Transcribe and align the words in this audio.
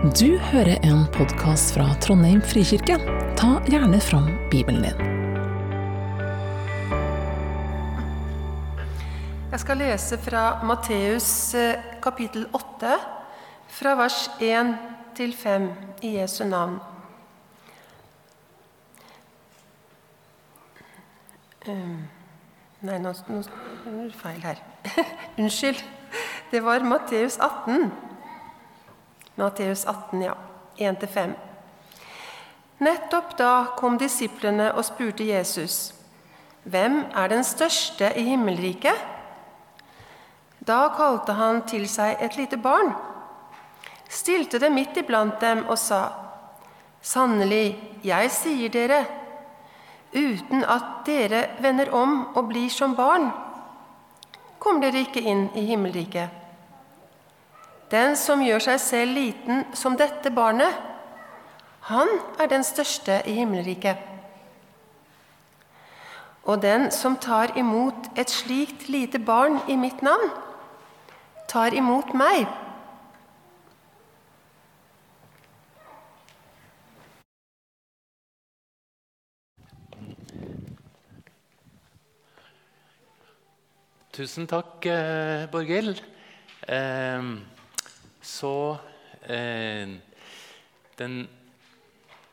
Du 0.00 0.38
hører 0.40 0.78
en 0.80 1.02
podkast 1.12 1.74
fra 1.74 1.84
Trondheim 2.00 2.38
frikirke. 2.40 2.94
Ta 3.36 3.58
gjerne 3.68 3.98
fram 4.00 4.30
Bibelen 4.48 4.80
din. 4.80 5.02
Jeg 9.52 9.60
skal 9.60 9.82
lese 9.82 10.16
fra 10.24 10.64
Matteus 10.64 11.52
eh, 11.52 11.84
kapittel 12.00 12.48
8, 12.56 12.96
fra 13.76 13.94
vers 14.00 14.30
1 14.40 14.72
til 15.20 15.36
5 15.36 15.68
i 16.00 16.16
Jesu 16.16 16.46
navn. 16.48 16.80
Um, 21.68 22.06
nei, 22.80 23.02
nå 23.04 23.12
er 23.12 23.42
det 24.00 24.16
feil 24.16 24.46
her. 24.48 24.68
Unnskyld. 25.44 25.84
Det 26.48 26.64
var 26.64 26.88
Matteus 26.88 27.36
18. 27.36 28.08
Matteus 29.40 29.86
18, 29.86 30.22
ja. 30.22 30.34
1-5. 30.76 31.32
Nettopp 32.78 33.36
da 33.38 33.54
kom 33.76 33.98
disiplene 33.98 34.70
og 34.72 34.84
spurte 34.84 35.24
Jesus, 35.24 35.92
'Hvem 36.64 37.04
er 37.16 37.28
den 37.28 37.44
største 37.44 38.12
i 38.16 38.22
himmelriket?' 38.22 39.06
Da 40.66 40.88
kalte 40.96 41.32
han 41.32 41.62
til 41.62 41.88
seg 41.88 42.16
et 42.20 42.36
lite 42.36 42.56
barn, 42.56 42.94
stilte 44.08 44.58
det 44.58 44.72
midt 44.72 44.96
iblant 44.96 45.40
dem 45.40 45.64
og 45.68 45.78
sa, 45.78 46.08
'Sannelig, 47.02 47.76
jeg 48.04 48.30
sier 48.30 48.68
dere:" 48.68 49.04
uten 50.14 50.64
at 50.64 50.82
dere 51.06 51.44
vender 51.60 51.94
om 51.94 52.26
og 52.34 52.48
blir 52.48 52.68
som 52.68 52.96
barn, 52.96 53.30
kommer 54.58 54.80
dere 54.80 55.04
ikke 55.06 55.20
inn 55.20 55.48
i 55.54 55.64
himmelriket. 55.66 56.39
Den 57.90 58.14
som 58.14 58.42
gjør 58.44 58.62
seg 58.62 58.78
selv 58.78 59.16
liten 59.18 59.64
som 59.74 59.96
dette 59.98 60.30
barnet, 60.30 60.76
han 61.90 62.10
er 62.38 62.46
den 62.46 62.62
største 62.62 63.18
i 63.26 63.34
himmelriket. 63.40 63.98
Og 66.46 66.62
den 66.62 66.88
som 66.94 67.18
tar 67.18 67.56
imot 67.58 68.12
et 68.18 68.30
slikt 68.30 68.86
lite 68.88 69.18
barn 69.18 69.58
i 69.68 69.76
mitt 69.76 70.04
navn, 70.06 70.30
tar 71.50 71.74
imot 71.74 72.14
meg. 72.14 72.46
Tusen 84.14 84.46
takk, 84.46 84.86
eh, 84.86 85.46
Borghild. 85.50 86.02
Så 88.20 88.78
eh, 89.24 89.96
Den 90.98 91.14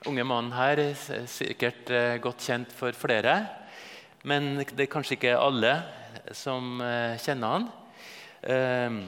unge 0.08 0.24
mannen 0.28 0.54
her 0.56 0.80
er 0.82 1.28
sikkert 1.32 1.90
eh, 1.92 2.18
godt 2.24 2.44
kjent 2.44 2.74
for 2.76 2.96
flere. 2.96 3.40
Men 4.28 4.58
det 4.60 4.88
er 4.88 4.92
kanskje 4.92 5.18
ikke 5.18 5.38
alle 5.40 5.74
som 6.36 6.82
eh, 6.84 7.16
kjenner 7.24 7.56
han. 7.56 7.70
Eh, 8.44 9.00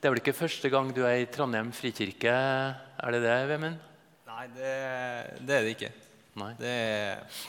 det 0.00 0.08
er 0.08 0.14
vel 0.14 0.22
ikke 0.22 0.36
første 0.36 0.70
gang 0.72 0.90
du 0.96 1.02
er 1.04 1.22
i 1.22 1.28
Trondheim 1.30 1.70
frikirke? 1.76 2.32
Er 2.32 3.14
det 3.14 3.22
det, 3.24 3.36
Vemund? 3.50 3.80
Nei, 4.30 4.46
det, 4.54 4.76
det 5.44 5.56
er 5.56 5.66
det 5.66 5.74
ikke. 5.74 5.90
Nei. 6.40 6.54
Det 6.56 6.70
er 6.70 7.42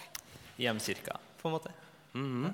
hjemkirka, 0.60 1.16
på 1.40 1.50
en 1.50 1.56
måte. 1.56 1.72
Mhm. 2.14 2.52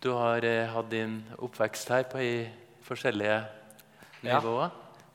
Du 0.00 0.12
har 0.16 0.44
eh, 0.48 0.68
hatt 0.72 0.90
din 0.92 1.18
oppvekst 1.36 1.90
her 1.92 2.06
på 2.08 2.20
i 2.24 2.34
forskjellige 2.86 3.40
Ja. 4.22 4.40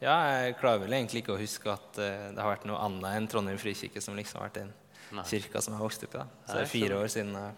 Ja, 0.01 0.15
jeg 0.43 0.57
klarer 0.59 0.81
vel 0.83 0.93
egentlig 0.97 1.21
ikke 1.23 1.33
å 1.35 1.39
huske 1.39 1.71
at 1.71 1.97
eh, 2.03 2.25
det 2.35 2.41
har 2.41 2.51
vært 2.51 2.65
noe 2.67 2.77
annet 2.83 3.15
enn 3.15 3.27
Trondheim 3.31 3.57
frikirke 3.61 4.01
som 4.03 4.15
liksom 4.17 4.41
har 4.41 4.49
vært 4.49 4.59
den 4.59 4.73
Nei. 5.15 5.23
kirka 5.29 5.61
som 5.63 5.73
jeg 5.73 5.79
har 5.79 5.85
vokst 5.87 6.03
opp 6.03 6.15
i. 6.15 6.17
da. 6.19 6.25
Så 6.45 6.51
Nei, 6.51 6.57
det 6.57 6.65
er 6.65 6.71
fire 6.73 6.97
år 6.99 7.07
siden 7.13 7.37
jeg 7.39 7.53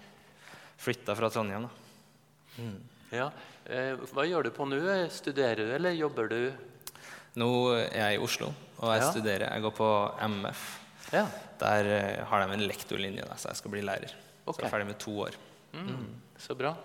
flytta 0.86 1.16
fra 1.18 1.30
Trondheim. 1.34 1.66
da. 1.68 2.68
Ja. 3.18 3.30
Eh, 3.66 3.96
hva 4.14 4.26
gjør 4.28 4.44
du 4.48 4.52
på 4.56 4.68
nå? 4.70 4.78
Studerer 5.12 5.56
du, 5.64 5.74
eller 5.76 5.96
jobber 5.98 6.30
du? 6.32 6.40
Nå 7.38 7.50
er 7.78 7.90
jeg 7.98 8.20
i 8.20 8.24
Oslo, 8.24 8.52
og 8.80 8.94
jeg 8.94 9.02
Ja. 9.02 9.10
studerer. 9.12 9.50
Jeg 9.54 9.62
går 9.66 9.76
på 9.78 9.90
MF. 10.30 10.62
Ja. 11.14 11.26
Der 11.60 11.86
eh, 11.98 12.24
har 12.26 12.46
de 12.46 12.54
en 12.54 12.68
lektorlinje, 12.68 13.26
da, 13.28 13.36
så 13.36 13.50
jeg 13.50 13.58
skal 13.58 13.72
bli 13.72 13.82
lærer. 13.82 14.14
Okay. 14.46 14.54
Så 14.54 14.62
jeg 14.62 14.68
er 14.70 14.76
ferdig 14.78 14.88
med 14.88 15.00
to 15.00 15.12
år. 15.26 15.36
Så 16.38 16.56
bra. 16.58 16.76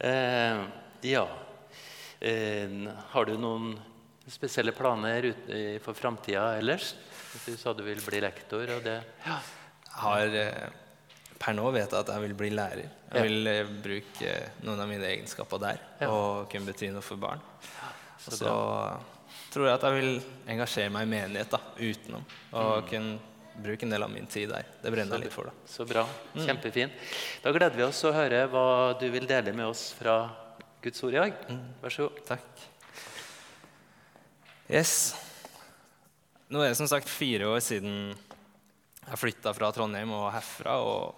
Eh, 0.00 0.64
ja. 1.02 1.26
Eh, 2.20 2.68
har 3.12 3.24
du 3.28 3.36
noen 3.38 3.76
spesielle 4.28 4.72
planer 4.76 5.30
for 5.84 5.94
framtida 5.96 6.56
ellers? 6.58 6.94
Du 7.46 7.54
sa 7.56 7.72
du 7.72 7.84
vil 7.86 8.00
bli 8.04 8.20
lektor, 8.24 8.68
og 8.76 8.82
det 8.84 9.00
Ja. 9.26 9.38
har 10.02 10.26
eh, 10.34 10.68
Per 11.38 11.52
nå 11.54 11.70
vet 11.70 11.88
jeg 11.92 12.00
at 12.00 12.08
jeg 12.08 12.20
vil 12.24 12.34
bli 12.34 12.48
lærer. 12.50 12.88
Jeg 13.14 13.22
vil 13.22 13.46
eh, 13.46 13.64
bruke 13.64 14.32
noen 14.66 14.80
av 14.82 14.88
mine 14.90 15.06
egenskaper 15.06 15.60
der 15.62 15.78
Ja. 16.00 16.08
og 16.10 16.50
kunne 16.50 16.66
bety 16.66 16.88
noe 16.90 17.00
for 17.00 17.16
barn. 17.16 17.38
Og 18.26 18.32
så 18.34 19.00
tror 19.52 19.66
jeg 19.68 19.74
at 19.78 19.82
jeg 19.86 20.00
vil 20.02 20.22
engasjere 20.48 20.90
meg 20.90 21.06
i 21.06 21.10
menighet 21.12 21.50
da, 21.54 21.60
utenom. 21.78 22.24
Og 22.52 22.88
kunne 22.90 23.20
bruke 23.62 23.82
en 23.86 23.90
del 23.94 24.02
av 24.02 24.10
min 24.10 24.26
tid 24.26 24.50
der. 24.50 24.66
Det 24.82 24.90
brenner 24.92 25.14
jeg 25.16 25.28
litt 25.28 25.32
for. 25.32 25.44
da. 25.44 25.50
Så 25.64 25.86
bra. 25.86 26.04
Kjempefint. 26.34 26.92
Da 27.44 27.52
gleder 27.54 27.76
vi 27.76 27.82
oss 27.86 28.02
å 28.04 28.12
høre 28.12 28.48
hva 28.50 28.98
du 28.98 29.08
vil 29.08 29.26
dele 29.26 29.52
med 29.54 29.66
oss 29.66 29.92
fra 29.94 30.28
Guds 30.78 31.02
ord 31.02 31.14
i 31.16 31.18
dag. 31.18 31.32
Vær 31.82 31.90
så 31.90 32.04
god. 32.06 32.18
Takk. 32.28 32.60
Yes. 34.70 34.92
Nå 36.52 36.60
er 36.62 36.70
det 36.70 36.78
som 36.78 36.86
sagt 36.90 37.10
fire 37.10 37.48
år 37.50 37.58
siden 37.64 38.12
jeg 39.08 39.18
flytta 39.18 39.50
fra 39.56 39.72
Trondheim 39.74 40.12
og 40.14 40.28
herfra. 40.30 40.76
Og 40.78 41.16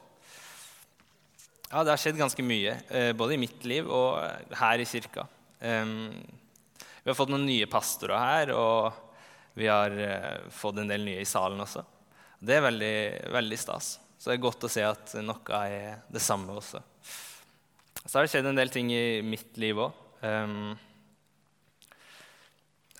ja, 1.68 1.82
det 1.84 1.92
har 1.92 2.00
skjedd 2.00 2.22
ganske 2.22 2.44
mye, 2.46 2.72
eh, 2.88 3.12
både 3.12 3.36
i 3.36 3.42
mitt 3.42 3.60
liv 3.68 3.84
og 3.84 4.22
eh, 4.24 4.56
her 4.62 4.80
i 4.80 4.88
kirka. 4.88 5.26
Vi 5.60 7.08
har 7.10 7.18
fått 7.18 7.32
noen 7.32 7.44
nye 7.44 7.68
pastorer 7.68 8.16
her, 8.16 8.52
og 8.56 8.96
vi 9.60 9.68
har 9.68 9.92
eh, 9.92 10.46
fått 10.56 10.80
en 10.80 10.88
del 10.88 11.04
nye 11.04 11.20
i 11.20 11.28
salen 11.28 11.60
også. 11.60 11.84
Det 12.40 12.56
er 12.56 12.64
veldig, 12.64 12.96
veldig 13.36 13.60
stas. 13.60 13.98
Så 14.16 14.30
det 14.30 14.38
er 14.38 14.46
godt 14.46 14.64
å 14.64 14.72
se 14.72 14.88
at 14.88 15.14
noe 15.20 15.60
er 15.68 16.00
det 16.08 16.24
samme 16.24 16.56
også. 16.56 16.80
Så 18.06 18.16
har 18.16 18.24
det 18.24 18.30
skjedd 18.32 18.48
en 18.48 18.56
del 18.56 18.70
ting 18.72 18.88
i 18.94 19.20
mitt 19.20 19.58
liv 19.60 19.76
òg. 19.78 19.92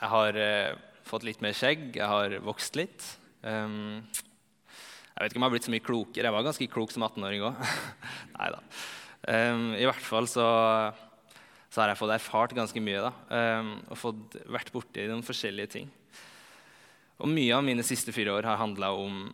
jeg 0.00 0.08
har 0.12 0.36
eh, 0.36 0.74
fått 1.08 1.24
litt 1.24 1.40
mer 1.40 1.54
skjegg, 1.56 1.96
jeg 1.96 2.08
har 2.08 2.36
vokst 2.44 2.76
litt. 2.76 3.04
Um, 3.40 4.04
jeg 5.16 5.22
vet 5.22 5.32
ikke 5.32 5.40
om 5.40 5.44
jeg 5.44 5.48
har 5.48 5.54
blitt 5.54 5.68
så 5.68 5.72
mye 5.72 5.84
klokere. 5.86 6.28
Jeg 6.28 6.34
var 6.36 6.44
ganske 6.44 6.68
klok 6.72 6.92
som 6.92 7.04
18-åring 7.06 7.46
òg. 7.48 7.62
Nei 8.36 8.50
da. 8.52 8.60
I 9.80 9.86
hvert 9.88 10.04
fall 10.04 10.28
så, 10.30 10.44
så 11.68 11.82
har 11.82 11.92
jeg 11.92 12.00
fått 12.00 12.14
erfart 12.14 12.54
ganske 12.56 12.80
mye 12.84 13.02
da, 13.04 13.10
um, 13.60 13.72
og 13.92 14.00
fått 14.00 14.36
vært 14.52 14.72
borti 14.74 15.08
noen 15.08 15.24
forskjellige 15.24 15.72
ting. 15.78 15.88
Og 17.20 17.28
mye 17.28 17.56
av 17.56 17.64
mine 17.64 17.84
siste 17.84 18.12
fire 18.16 18.36
år 18.36 18.48
har 18.48 18.60
handla 18.60 18.92
om 18.96 19.24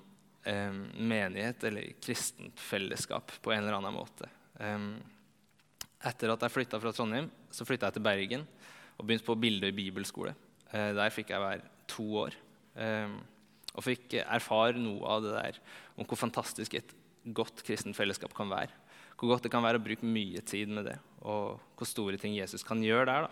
menighet 0.47 1.65
eller 1.67 1.97
kristent 1.99 2.61
fellesskap 2.63 3.33
på 3.43 3.51
en 3.51 3.65
eller 3.65 3.81
annen 3.81 3.95
måte. 3.95 4.29
Um, 4.63 4.95
etter 6.07 6.31
at 6.33 6.45
jeg 6.47 6.55
flytta 6.55 6.79
fra 6.83 6.93
Trondheim, 6.95 7.31
så 7.51 7.67
flytta 7.67 7.89
jeg 7.91 7.99
til 7.99 8.05
Bergen 8.07 8.45
og 8.97 9.05
begynte 9.07 9.27
på 9.27 9.37
Bildøy 9.41 9.73
bibelskole. 9.77 10.35
Eh, 10.73 10.93
Der 10.97 11.11
fikk 11.11 11.31
jeg 11.35 11.43
være 11.43 11.63
to 11.91 12.07
år. 12.27 12.37
eh, 12.77 13.09
Og 13.77 13.85
fikk 13.85 14.15
erfare 14.25 14.79
noe 14.81 15.05
av 15.05 15.23
det 15.23 15.33
der 15.37 15.59
om 15.99 16.07
hvor 16.07 16.17
fantastisk 16.17 16.75
et 16.79 16.95
godt 17.35 17.63
kristent 17.67 17.97
fellesskap 17.97 18.33
kan 18.33 18.49
være. 18.49 18.71
Hvor 19.19 19.29
godt 19.35 19.43
det 19.45 19.51
kan 19.53 19.63
være 19.65 19.77
å 19.81 19.85
bruke 19.85 20.05
mye 20.05 20.41
tid 20.45 20.69
med 20.69 20.85
det, 20.87 20.99
og 21.23 21.59
hvor 21.77 21.87
store 21.89 22.17
ting 22.21 22.35
Jesus 22.37 22.63
kan 22.63 22.81
gjøre 22.81 23.07
der. 23.07 23.27
da. 23.27 23.31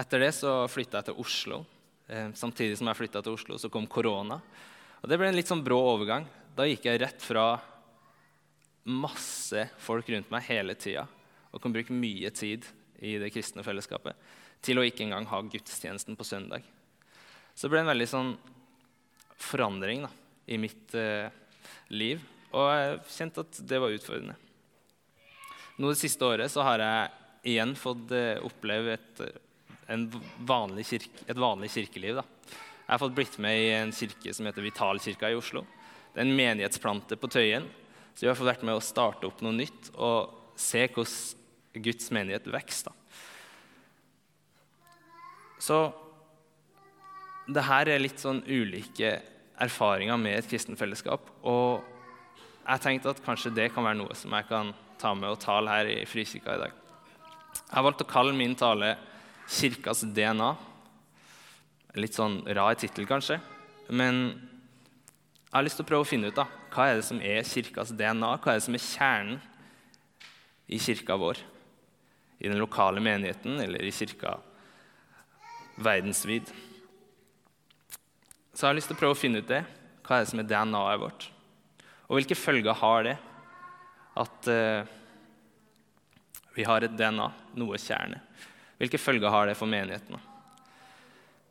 Etter 0.00 0.22
det 0.22 0.32
så 0.34 0.52
flytta 0.70 1.00
jeg 1.00 1.10
til 1.10 1.18
Oslo. 1.22 1.60
Eh, 2.08 2.30
Samtidig 2.34 2.78
som 2.78 2.86
jeg 2.90 2.96
flytta 3.00 3.22
til 3.22 3.34
Oslo, 3.34 3.58
så 3.58 3.70
kom 3.70 3.86
korona. 3.86 4.40
Og 5.02 5.08
Det 5.08 5.18
ble 5.18 5.28
en 5.28 5.34
litt 5.34 5.48
sånn 5.50 5.64
brå 5.64 5.78
overgang. 5.96 6.26
Da 6.56 6.64
gikk 6.68 6.84
jeg 6.84 7.00
rett 7.00 7.20
fra 7.22 7.60
masse 8.88 9.66
folk 9.78 10.08
rundt 10.08 10.30
meg 10.32 10.46
hele 10.48 10.74
tida 10.78 11.06
og 11.50 11.62
kan 11.62 11.74
bruke 11.74 11.94
mye 11.94 12.30
tid 12.32 12.66
i 13.00 13.16
det 13.20 13.30
kristne 13.34 13.64
fellesskapet, 13.66 14.14
til 14.62 14.78
å 14.78 14.84
ikke 14.86 15.06
engang 15.06 15.26
ha 15.30 15.40
gudstjenesten 15.42 16.18
på 16.18 16.26
søndag. 16.26 16.62
Så 17.54 17.66
det 17.66 17.74
ble 17.74 17.82
en 17.82 17.90
veldig 17.90 18.08
sånn 18.08 18.34
forandring 19.40 20.04
da, 20.04 20.10
i 20.52 20.58
mitt 20.60 20.94
eh, 20.94 21.32
liv, 21.90 22.22
og 22.52 22.68
jeg 22.70 23.00
kjente 23.16 23.44
at 23.44 23.60
det 23.66 23.80
var 23.80 23.94
utfordrende. 23.94 24.36
Nå 25.80 25.90
Det 25.94 26.00
siste 26.02 26.26
året 26.26 26.52
så 26.52 26.64
har 26.66 26.82
jeg 26.84 27.52
igjen 27.54 27.74
fått 27.78 28.12
eh, 28.12 28.36
oppleve 28.44 28.98
et, 28.98 29.22
vanlig 30.46 30.84
kirke, 30.86 31.24
et 31.26 31.40
vanlig 31.40 31.70
kirkeliv. 31.72 32.20
Da. 32.20 32.56
Jeg 32.84 32.92
har 32.92 33.02
fått 33.02 33.16
blitt 33.16 33.38
med 33.42 33.58
i 33.58 33.70
en 33.78 33.94
kirke 33.94 34.34
som 34.36 34.46
heter 34.46 34.66
Vitalkirka 34.66 35.30
i 35.30 35.38
Oslo. 35.38 35.64
Det 36.12 36.20
er 36.20 36.26
en 36.26 36.36
menighetsplante 36.36 37.16
på 37.16 37.30
Tøyen. 37.32 37.66
Så 38.14 38.24
vi 38.24 38.30
har 38.30 38.38
fått 38.38 38.50
vært 38.50 38.64
med 38.66 38.76
å 38.76 38.84
starte 38.84 39.28
opp 39.28 39.42
noe 39.44 39.56
nytt 39.56 39.92
og 39.96 40.54
se 40.60 40.84
hvordan 40.86 41.82
Guds 41.84 42.10
menighet 42.12 42.48
vokser. 42.50 42.92
Så 45.60 45.78
det 47.50 47.64
her 47.66 47.90
er 47.90 48.02
litt 48.02 48.20
sånn 48.22 48.42
ulike 48.48 49.18
erfaringer 49.60 50.18
med 50.20 50.38
et 50.38 50.48
kristenfellesskap. 50.48 51.26
Og 51.46 51.82
jeg 52.64 52.84
tenkte 52.84 53.12
at 53.12 53.22
kanskje 53.24 53.52
det 53.54 53.70
kan 53.74 53.86
være 53.86 54.00
noe 54.00 54.16
som 54.18 54.34
jeg 54.36 54.48
kan 54.48 54.72
ta 55.00 55.12
med 55.16 55.32
og 55.32 55.40
tale 55.42 55.72
her 55.72 55.90
i 55.90 55.98
Frikirka 56.08 56.56
i 56.56 56.62
dag. 56.64 56.74
Jeg 57.60 57.74
har 57.74 57.86
valgt 57.86 58.04
å 58.04 58.10
kalle 58.10 58.36
min 58.36 58.54
tale 58.54 58.96
'Kirkas 59.50 60.04
DNA'. 60.14 60.56
Litt 61.98 62.14
sånn 62.14 62.44
rar 62.46 62.74
tittel, 62.78 63.06
kanskje. 63.06 63.40
Men 63.90 64.38
jeg 65.50 65.56
har 65.56 65.64
lyst 65.66 65.76
til 65.80 65.84
å 65.84 65.88
prøve 65.88 66.06
å 66.06 66.10
finne 66.10 66.30
ut 66.30 66.36
da, 66.36 66.46
hva 66.70 66.86
er 66.86 67.00
det 67.00 67.06
som 67.06 67.18
er 67.22 67.46
kirkas 67.46 67.90
DNA. 67.96 68.34
Hva 68.38 68.52
er 68.52 68.60
det 68.60 68.66
som 68.66 68.76
er 68.76 68.84
kjernen 68.84 69.40
i 70.70 70.78
kirka 70.78 71.16
vår? 71.18 71.40
I 72.40 72.48
den 72.48 72.62
lokale 72.62 73.02
menigheten 73.02 73.58
eller 73.60 73.82
i 73.84 73.92
kirka 73.92 74.36
verdensvid. 75.80 76.52
Så 78.54 78.64
jeg 78.64 78.70
har 78.70 78.78
lyst 78.78 78.90
til 78.92 78.98
å 78.98 79.00
prøve 79.02 79.16
å 79.16 79.18
finne 79.18 79.42
ut 79.42 79.50
det. 79.50 79.64
Hva 80.06 80.18
er 80.18 80.24
det 80.24 80.30
som 80.32 80.42
er 80.42 80.48
DNA-et 80.48 81.02
vårt? 81.02 81.28
Og 82.08 82.18
hvilke 82.18 82.38
følger 82.38 82.74
har 82.80 83.04
det 83.06 83.18
at 84.20 84.48
uh, 84.50 84.82
vi 86.56 86.66
har 86.66 86.82
et 86.84 86.96
DNA, 86.98 87.28
noe 87.58 87.78
kjerne? 87.78 88.18
Hvilke 88.80 88.98
følger 88.98 89.30
har 89.30 89.50
det 89.50 89.58
for 89.58 89.70
menigheten? 89.70 90.18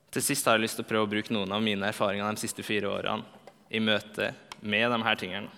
Til 0.09 0.25
sist 0.25 0.47
har 0.47 0.57
jeg 0.57 0.65
lyst 0.65 0.79
til 0.79 0.87
å 0.87 0.89
prøve 0.89 1.07
å 1.07 1.11
bruke 1.11 1.33
noen 1.35 1.51
av 1.53 1.63
mine 1.63 1.91
erfaringer 1.91 2.33
de 2.33 2.41
siste 2.41 2.65
fire 2.65 2.89
årene 2.89 3.37
i 3.69 3.81
møte 3.83 4.31
med 4.61 4.91
de 4.91 4.99
her 5.03 5.19
tingene. 5.19 5.49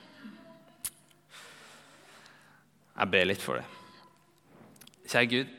Jeg 2.91 3.09
ber 3.09 3.25
litt 3.25 3.41
for 3.41 3.57
det. 3.57 3.65
Kjære 5.09 5.29
Gud, 5.31 5.53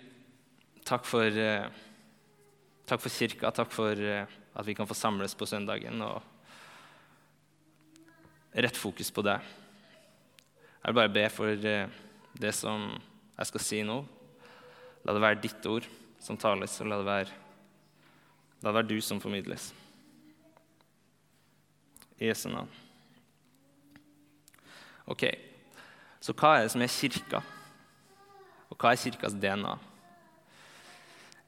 takk 0.87 1.09
for, 1.09 1.27
uh, 1.27 1.67
takk 2.87 3.03
for 3.03 3.13
kirka. 3.13 3.51
Takk 3.51 3.73
for 3.75 3.99
uh, 3.99 4.29
at 4.55 4.69
vi 4.69 4.77
kan 4.79 4.87
få 4.87 4.95
samles 4.95 5.35
på 5.35 5.49
søndagen 5.49 6.05
og 6.07 6.23
rett 8.53 8.79
fokus 8.79 9.11
på 9.11 9.25
deg. 9.27 9.41
Jeg 10.83 10.93
vil 10.93 11.01
bare 11.01 11.15
be 11.15 11.27
for 11.33 11.67
uh, 11.67 12.01
det 12.39 12.55
som 12.57 12.93
jeg 13.39 13.51
skal 13.51 13.65
si 13.65 13.83
nå. 13.87 13.99
La 15.03 15.17
det 15.17 15.25
være 15.25 15.43
ditt 15.43 15.67
ord 15.67 15.89
som 16.23 16.39
tales, 16.39 16.79
og 16.79 16.87
la 16.93 17.01
det 17.01 17.09
være, 17.09 17.41
la 18.63 18.71
det 18.71 18.77
være 18.79 18.91
du 18.93 19.01
som 19.03 19.21
formidles. 19.21 19.73
I 22.23 22.31
Jesu 22.31 22.49
navn. 22.53 22.82
Ok, 25.11 25.25
Så 26.23 26.31
hva 26.39 26.53
er 26.55 26.63
det 26.63 26.71
som 26.71 26.83
er 26.85 26.93
kirka? 26.93 27.41
Og 28.71 28.77
hva 28.79 28.93
er 28.93 29.01
kirkas 29.01 29.35
DNA? 29.35 29.73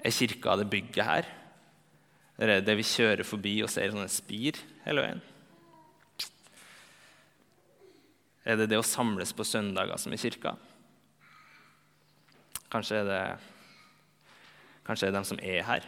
Er 0.02 0.10
kirka 0.10 0.56
det 0.58 0.66
bygget 0.72 1.06
her? 1.06 1.28
Eller 2.38 2.56
er 2.56 2.60
det 2.60 2.66
det 2.66 2.76
vi 2.80 2.88
kjører 2.88 3.22
forbi 3.22 3.54
og 3.62 3.70
ser 3.70 3.94
sånne 3.94 4.10
spir 4.10 4.58
hele 4.82 5.04
veien? 5.04 5.22
Er 8.44 8.58
det 8.58 8.66
det 8.72 8.80
å 8.80 8.84
samles 8.84 9.30
på 9.32 9.46
søndager 9.46 9.96
som 10.02 10.12
er 10.12 10.20
kirka? 10.20 10.56
Kanskje 12.74 12.98
er 13.04 13.06
det, 13.06 13.22
kanskje 14.84 15.06
er 15.06 15.14
det 15.14 15.18
dem 15.20 15.28
som 15.30 15.38
er 15.38 15.62
her. 15.64 15.86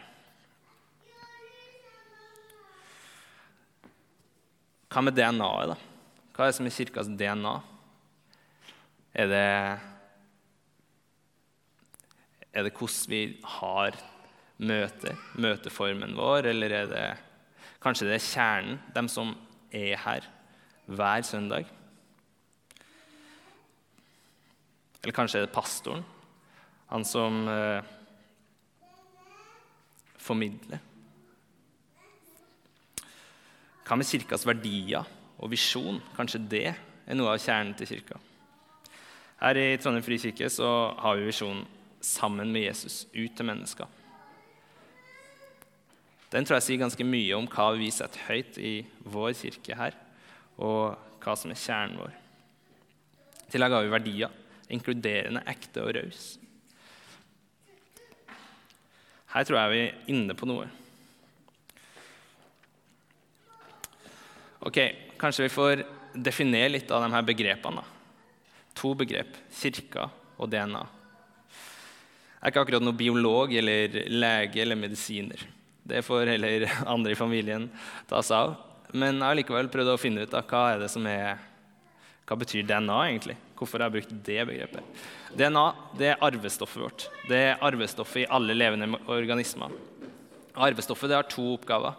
Hva 4.95 5.03
med 5.03 5.19
DNA-et, 5.19 5.75
da? 5.75 5.96
Hva 6.37 6.45
er 6.45 6.51
det 6.51 6.57
som 6.59 6.67
er 6.69 6.75
kirkas 6.77 7.09
DNA? 7.17 7.53
Er 9.17 9.31
det, 9.31 9.45
er 12.53 12.67
det 12.67 12.73
hvordan 12.77 13.09
vi 13.09 13.21
har 13.55 13.97
møter, 14.61 15.17
møteformen 15.41 16.13
vår, 16.19 16.51
eller 16.53 16.77
er 16.77 16.93
det 16.93 17.07
kanskje 17.81 18.11
det 18.11 18.19
er 18.19 18.27
kjernen, 18.27 18.77
dem 18.93 19.09
som 19.09 19.33
er 19.73 19.97
her 20.05 20.29
hver 20.85 21.25
søndag? 21.25 21.73
Eller 25.01 25.17
kanskje 25.17 25.41
er 25.41 25.49
det 25.49 25.57
pastoren? 25.57 26.05
Han 26.93 27.09
som 27.09 27.47
eh, 27.49 27.93
formidler. 30.21 30.85
Hva 33.89 33.97
med 33.97 34.13
kirkas 34.13 34.45
verdier 34.45 35.17
og 35.39 35.51
visjon? 35.53 36.01
Kanskje 36.17 36.43
det 36.51 36.67
er 36.73 37.19
noe 37.19 37.35
av 37.35 37.43
kjernen 37.43 37.75
til 37.77 37.91
kirka? 37.91 38.19
Her 39.41 39.61
i 39.61 39.77
Trondheim 39.77 40.05
frikirke 40.05 40.49
så 40.53 40.95
har 40.97 41.17
vi 41.17 41.29
visjonen 41.29 41.67
'Sammen 42.01 42.53
med 42.53 42.63
Jesus 42.63 43.07
ut 43.15 43.37
til 43.37 43.47
mennesker'. 43.47 43.89
Den 46.33 46.45
tror 46.45 46.57
jeg 46.57 46.63
sier 46.63 46.79
ganske 46.79 47.05
mye 47.05 47.37
om 47.37 47.47
hva 47.47 47.71
vi 47.79 47.91
setter 47.91 48.21
høyt 48.29 48.59
i 48.59 48.87
vår 49.05 49.33
kirke 49.33 49.77
her, 49.77 49.93
og 50.59 50.97
hva 51.23 51.37
som 51.37 51.51
er 51.51 51.55
kjernen 51.55 51.99
vår. 51.99 52.13
I 53.47 53.51
tillegg 53.51 53.73
har 53.73 53.83
vi 53.83 53.95
verdier. 53.95 54.31
Inkluderende, 54.69 55.43
ekte 55.47 55.83
og 55.83 55.95
raus. 55.95 56.39
Her 59.35 59.45
tror 59.45 59.59
jeg 59.59 59.71
vi 59.71 59.81
er 59.85 59.95
inne 60.09 60.35
på 60.35 60.49
noe. 60.49 60.67
Ok, 64.67 64.79
Kanskje 65.21 65.47
vi 65.47 65.53
får 65.53 65.85
definere 66.13 66.75
litt 66.75 66.91
av 66.91 67.05
de 67.05 67.13
her 67.13 67.25
begrepene. 67.27 67.83
To 68.77 68.93
begrep 68.99 69.37
kirka 69.57 70.09
og 70.37 70.51
DNA. 70.53 70.85
Jeg 72.37 72.45
er 72.45 72.53
ikke 72.53 72.65
akkurat 72.67 72.85
noen 72.85 72.99
biolog 72.99 73.53
eller 73.57 73.97
lege 74.13 74.63
eller 74.63 74.79
medisiner. 74.79 75.41
Det 75.87 76.05
får 76.05 76.33
heller 76.35 76.67
andre 76.95 77.15
i 77.15 77.19
familien 77.19 77.69
ta 78.11 78.23
seg 78.23 78.37
av. 78.37 78.57
Men 78.93 79.19
jeg 79.19 79.27
har 79.27 79.39
likevel 79.41 79.71
prøvd 79.73 79.93
å 79.95 80.01
finne 80.01 80.27
ut 80.27 80.35
av 80.37 80.47
hva 80.51 80.63
er 80.75 80.85
det 80.85 80.91
som 80.93 81.07
er 81.11 81.41
hva 82.27 82.35
betyr 82.41 82.67
DNA 82.67 82.95
egentlig? 83.07 83.37
Hvorfor 83.57 83.79
har 83.79 83.87
jeg 83.87 84.01
brukt 84.01 84.15
det 84.27 84.41
begrepet? 84.49 85.03
DNA 85.39 85.67
det 85.99 86.09
er 86.11 86.25
arvestoffet 86.27 86.83
vårt. 86.83 87.05
Det 87.31 87.39
er 87.53 87.63
arvestoffet 87.63 88.25
i 88.25 88.31
alle 88.35 88.57
levende 88.57 88.99
organismer. 89.07 89.71
Arvestoffet 90.57 91.15
har 91.15 91.29
to 91.31 91.45
oppgaver. 91.55 91.95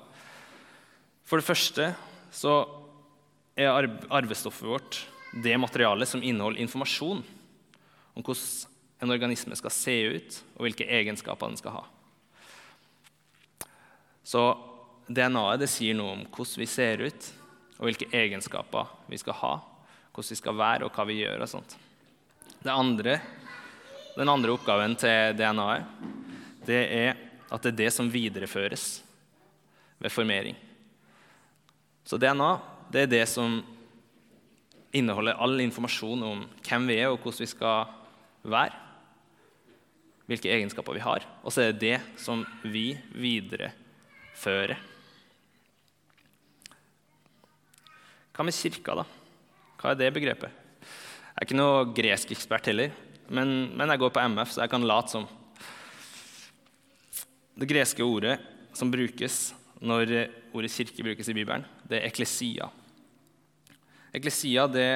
For 1.27 1.39
det 1.39 1.47
første 1.47 1.87
så 2.35 2.57
er 3.57 3.89
arvestoffet 4.13 4.69
vårt 4.69 4.99
det 5.33 5.57
materialet 5.59 6.09
som 6.09 6.23
inneholder 6.23 6.61
informasjon 6.61 7.23
om 8.13 8.23
hvordan 8.25 8.73
en 9.03 9.13
organisme 9.13 9.55
skal 9.57 9.73
se 9.73 9.95
ut, 10.09 10.37
og 10.57 10.65
hvilke 10.65 10.87
egenskaper 10.89 11.51
den 11.51 11.59
skal 11.59 11.75
ha. 11.75 11.83
Så 14.25 14.41
DNA-et 15.07 15.69
sier 15.69 15.97
noe 15.97 16.15
om 16.15 16.23
hvordan 16.25 16.63
vi 16.63 16.69
ser 16.69 17.03
ut, 17.05 17.27
og 17.77 17.89
hvilke 17.89 18.09
egenskaper 18.17 18.89
vi 19.11 19.19
skal 19.21 19.37
ha 19.43 19.55
hvordan 20.17 20.33
vi 20.33 20.39
skal 20.39 20.57
være, 20.57 20.85
og 20.85 20.95
hva 20.95 21.05
vi 21.05 21.19
gjør. 21.21 21.41
og 21.41 21.49
sånt. 21.49 21.77
Andre, 22.65 23.19
den 24.17 24.29
andre 24.29 24.51
oppgaven 24.51 24.95
til 24.97 25.37
DNA-et 25.37 25.85
det 26.65 26.83
er 26.91 27.17
at 27.47 27.63
det 27.63 27.71
er 27.71 27.77
det 27.85 27.91
som 27.93 28.09
videreføres 28.11 29.03
ved 29.99 30.11
formering. 30.11 30.55
Så 32.03 32.17
DNA 32.17 32.57
det 32.91 33.03
er 33.03 33.11
det 33.11 33.23
som 33.29 33.59
inneholder 34.95 35.39
all 35.41 35.59
informasjon 35.61 36.23
om 36.23 36.43
hvem 36.65 36.89
vi 36.89 36.99
er, 37.01 37.11
og 37.11 37.19
hvordan 37.21 37.43
vi 37.43 37.49
skal 37.51 37.89
være. 38.47 38.83
Hvilke 40.27 40.51
egenskaper 40.51 40.95
vi 40.95 41.03
har. 41.03 41.25
Og 41.43 41.53
så 41.53 41.63
er 41.63 41.73
det 41.73 41.81
det 41.83 42.19
som 42.19 42.43
vi 42.63 42.91
viderefører. 43.15 44.75
Hva 48.35 48.45
med 48.45 48.53
kirka, 48.53 48.99
da? 48.99 49.05
Hva 49.81 49.93
er 49.93 49.99
det 49.99 50.13
begrepet? 50.13 50.51
Jeg 51.37 51.43
er 51.43 51.45
ikke 51.47 51.57
noe 51.57 51.87
gresk 51.93 52.31
ekspert 52.33 52.67
heller, 52.69 52.91
men, 53.29 53.71
men, 53.77 53.91
jeg 53.91 54.01
går 54.01 54.11
på 54.13 54.23
MF, 54.33 54.51
så 54.53 54.63
jeg 54.63 54.71
kan 54.71 54.85
late 54.87 55.13
som. 55.13 55.25
Det 57.57 57.69
greske 57.69 58.05
ordet 58.05 58.37
som 58.77 58.91
brukes 58.93 59.51
når 59.81 60.13
ordet 60.53 60.73
kirke 60.73 61.05
brukes 61.05 61.29
i 61.29 61.35
Bibelen, 61.37 61.65
det 61.87 61.99
er 61.99 62.09
eklesia. 62.09 62.69
Eklesia 64.15 64.67
det 64.71 64.89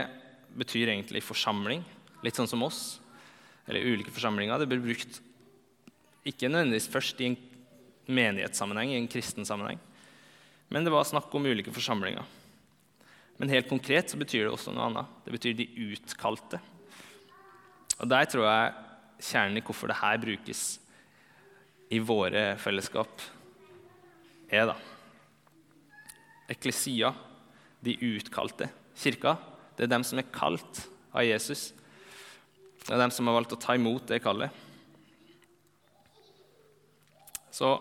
betyr 0.58 0.92
egentlig 0.92 1.24
forsamling, 1.24 1.84
litt 2.26 2.38
sånn 2.38 2.50
som 2.50 2.64
oss, 2.66 3.00
eller 3.68 3.86
ulike 3.88 4.12
forsamlinger. 4.14 4.60
Det 4.60 4.68
blir 4.70 4.84
brukt 4.84 5.22
ikke 6.28 6.52
nødvendigvis 6.52 6.90
først 6.92 7.22
i 7.24 7.32
en 7.32 7.40
menighetssammenheng, 8.12 8.92
i 8.92 9.00
en 9.00 9.10
kristen 9.12 9.48
sammenheng, 9.48 9.80
men 10.72 10.86
det 10.86 10.94
var 10.94 11.08
snakk 11.08 11.32
om 11.36 11.48
ulike 11.48 11.74
forsamlinger. 11.74 12.28
Men 13.42 13.50
helt 13.52 13.70
konkret 13.72 14.12
så 14.12 14.20
betyr 14.22 14.46
det 14.46 14.54
også 14.54 14.74
noe 14.76 14.86
annet. 14.86 15.14
Det 15.26 15.34
betyr 15.34 15.56
de 15.58 15.66
utkalte. 15.90 16.60
Og 17.98 18.10
Der 18.10 18.28
tror 18.30 18.46
jeg 18.46 18.76
kjernen 19.32 19.58
i 19.58 19.64
hvorfor 19.66 19.90
det 19.90 19.98
her 19.98 20.22
brukes 20.22 20.62
i 21.92 22.00
våre 22.00 22.56
fellesskap, 22.62 23.24
er 24.52 24.70
da 24.70 24.78
Eklesia, 26.52 27.14
de 27.82 27.96
utkalte. 28.12 28.70
Kirka, 28.98 29.38
det 29.78 29.88
er 29.88 29.94
dem 29.94 30.04
som 30.06 30.20
er 30.20 30.28
kalt 30.34 30.84
av 31.16 31.26
Jesus. 31.26 31.72
Det 32.82 32.92
er 32.94 33.02
dem 33.02 33.14
som 33.14 33.30
har 33.30 33.38
valgt 33.40 33.56
å 33.56 33.62
ta 33.62 33.76
imot 33.78 34.10
det 34.10 34.22
kallet. 34.24 34.52
Så 37.52 37.74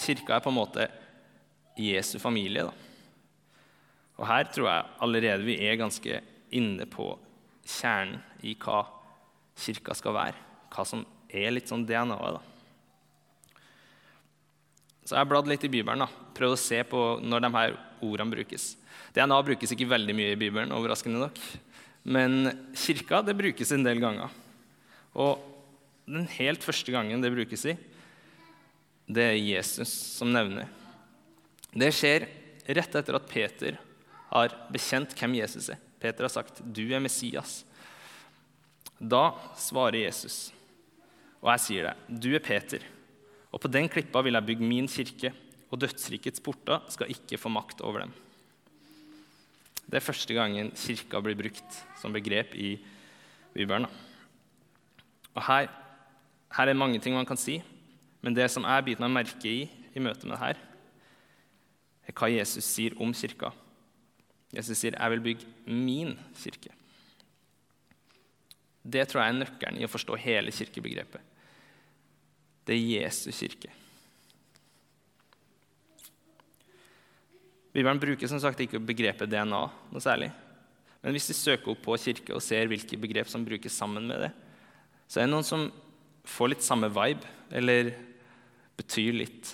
kirka 0.00 0.36
er 0.36 0.44
på 0.44 0.50
en 0.50 0.58
måte 0.58 0.88
Jesu 1.78 2.18
familie. 2.22 2.64
da. 2.64 2.72
Og 4.18 4.26
her 4.28 4.46
tror 4.52 4.68
jeg 4.70 4.90
allerede 5.02 5.46
vi 5.46 5.58
er 5.66 5.78
ganske 5.80 6.20
inne 6.54 6.86
på 6.86 7.08
kjernen 7.64 8.20
i 8.46 8.54
hva 8.54 8.84
kirka 9.58 9.94
skal 9.94 10.14
være. 10.14 10.42
Hva 10.74 10.84
som 10.86 11.04
er 11.28 11.54
litt 11.54 11.70
sånn 11.70 11.86
DNA-et. 11.86 12.52
Så 15.04 15.12
jeg 15.12 15.20
har 15.20 15.28
bladd 15.28 15.48
litt 15.50 15.64
i 15.66 15.72
Bibelen. 15.72 16.00
da. 16.00 16.08
Prøvd 16.34 16.56
å 16.56 16.60
se 16.60 16.80
på 16.88 17.00
når 17.20 17.44
de 17.44 17.50
her 17.56 17.76
ordene 18.04 18.34
brukes. 18.34 18.74
DNA 19.14 19.40
brukes 19.46 19.72
ikke 19.74 19.88
veldig 19.88 20.14
mye 20.16 20.34
i 20.34 20.38
Bibelen, 20.38 20.74
overraskende 20.74 21.22
nok. 21.22 21.40
Men 22.04 22.52
kirka 22.76 23.22
det 23.24 23.36
brukes 23.38 23.72
en 23.72 23.84
del 23.86 24.02
ganger. 24.02 24.32
Og 25.16 25.40
den 26.04 26.26
helt 26.36 26.64
første 26.64 26.92
gangen 26.92 27.22
det 27.24 27.32
brukes 27.32 27.64
i, 27.70 27.76
det 29.08 29.24
er 29.30 29.40
Jesus 29.40 29.90
som 30.18 30.32
nevner. 30.32 30.68
Det 31.74 31.90
skjer 31.92 32.26
rett 32.76 32.96
etter 32.96 33.16
at 33.18 33.28
Peter 33.28 33.78
har 34.30 34.54
bekjent 34.72 35.14
hvem 35.18 35.38
Jesus 35.40 35.70
er. 35.72 35.80
Peter 36.00 36.26
har 36.26 36.32
sagt, 36.32 36.60
'Du 36.60 36.84
er 36.92 37.00
Messias'. 37.00 37.64
Da 39.00 39.34
svarer 39.56 40.04
Jesus, 40.04 40.52
og 41.42 41.50
jeg 41.52 41.60
sier 41.60 41.82
det, 41.88 42.20
'Du 42.20 42.34
er 42.34 42.40
Peter', 42.40 42.84
og 43.52 43.60
på 43.60 43.68
den 43.68 43.88
klippa 43.88 44.22
vil 44.22 44.34
jeg 44.34 44.46
bygge 44.46 44.68
min 44.68 44.88
kirke', 44.88 45.32
og 45.70 45.80
dødsrikets 45.80 46.42
porter 46.44 46.84
skal 46.92 47.10
ikke 47.12 47.38
få 47.40 47.52
makt 47.52 47.82
over 47.84 48.04
dem. 48.04 48.12
Det 49.84 49.98
er 50.00 50.04
første 50.04 50.34
gangen 50.36 50.72
kirka 50.76 51.20
blir 51.20 51.36
brukt 51.38 51.80
som 52.00 52.14
begrep 52.14 52.54
i 52.56 52.76
Bibelen. 53.54 53.86
Og 55.34 55.42
her, 55.48 55.68
her 56.56 56.70
er 56.70 56.78
mange 56.78 57.00
ting 57.02 57.16
man 57.16 57.28
kan 57.28 57.40
si, 57.40 57.60
men 58.22 58.36
det 58.36 58.48
som 58.50 58.64
jeg 58.64 58.86
biter 58.86 59.04
meg 59.04 59.18
merke 59.24 59.50
i 59.50 59.66
i 59.94 60.02
møte 60.02 60.26
med 60.26 60.34
det 60.34 60.42
her, 60.42 60.62
er 62.08 62.16
hva 62.16 62.30
Jesus 62.32 62.66
sier 62.66 62.96
om 63.00 63.12
kirka. 63.14 63.52
Jesus 64.54 64.78
sier 64.78 64.94
'Jeg 64.94 65.10
vil 65.10 65.20
bygge 65.20 65.46
min 65.66 66.18
kirke'. 66.34 66.74
Det 68.84 69.08
tror 69.08 69.22
jeg 69.22 69.34
er 69.34 69.38
nøkkelen 69.38 69.80
i 69.80 69.84
å 69.84 69.88
forstå 69.88 70.16
hele 70.16 70.52
kirkebegrepet. 70.52 71.20
Det 72.66 72.74
er 72.74 73.04
Jesu 73.04 73.30
kirke. 73.32 73.70
Bibelen 77.74 77.98
bruker 77.98 78.30
som 78.30 78.38
sagt 78.38 78.60
ikke 78.62 78.78
begrepet 78.78 79.30
DNA 79.30 79.60
noe 79.66 80.02
særlig. 80.02 80.30
Men 81.02 81.12
hvis 81.16 81.26
vi 81.32 81.36
søker 81.36 81.72
opp 81.72 81.82
på 81.84 81.96
kirke 82.00 82.32
og 82.36 82.42
ser 82.44 82.70
hvilke 82.70 82.96
begrep 83.00 83.28
som 83.28 83.42
brukes 83.44 83.74
sammen 83.74 84.06
med 84.08 84.22
det, 84.24 84.30
så 85.10 85.20
er 85.20 85.26
det 85.26 85.34
noen 85.34 85.46
som 85.46 85.66
får 86.24 86.52
litt 86.52 86.64
samme 86.64 86.88
vibe, 86.88 87.26
eller 87.52 87.90
betyr 88.78 89.18
litt, 89.18 89.50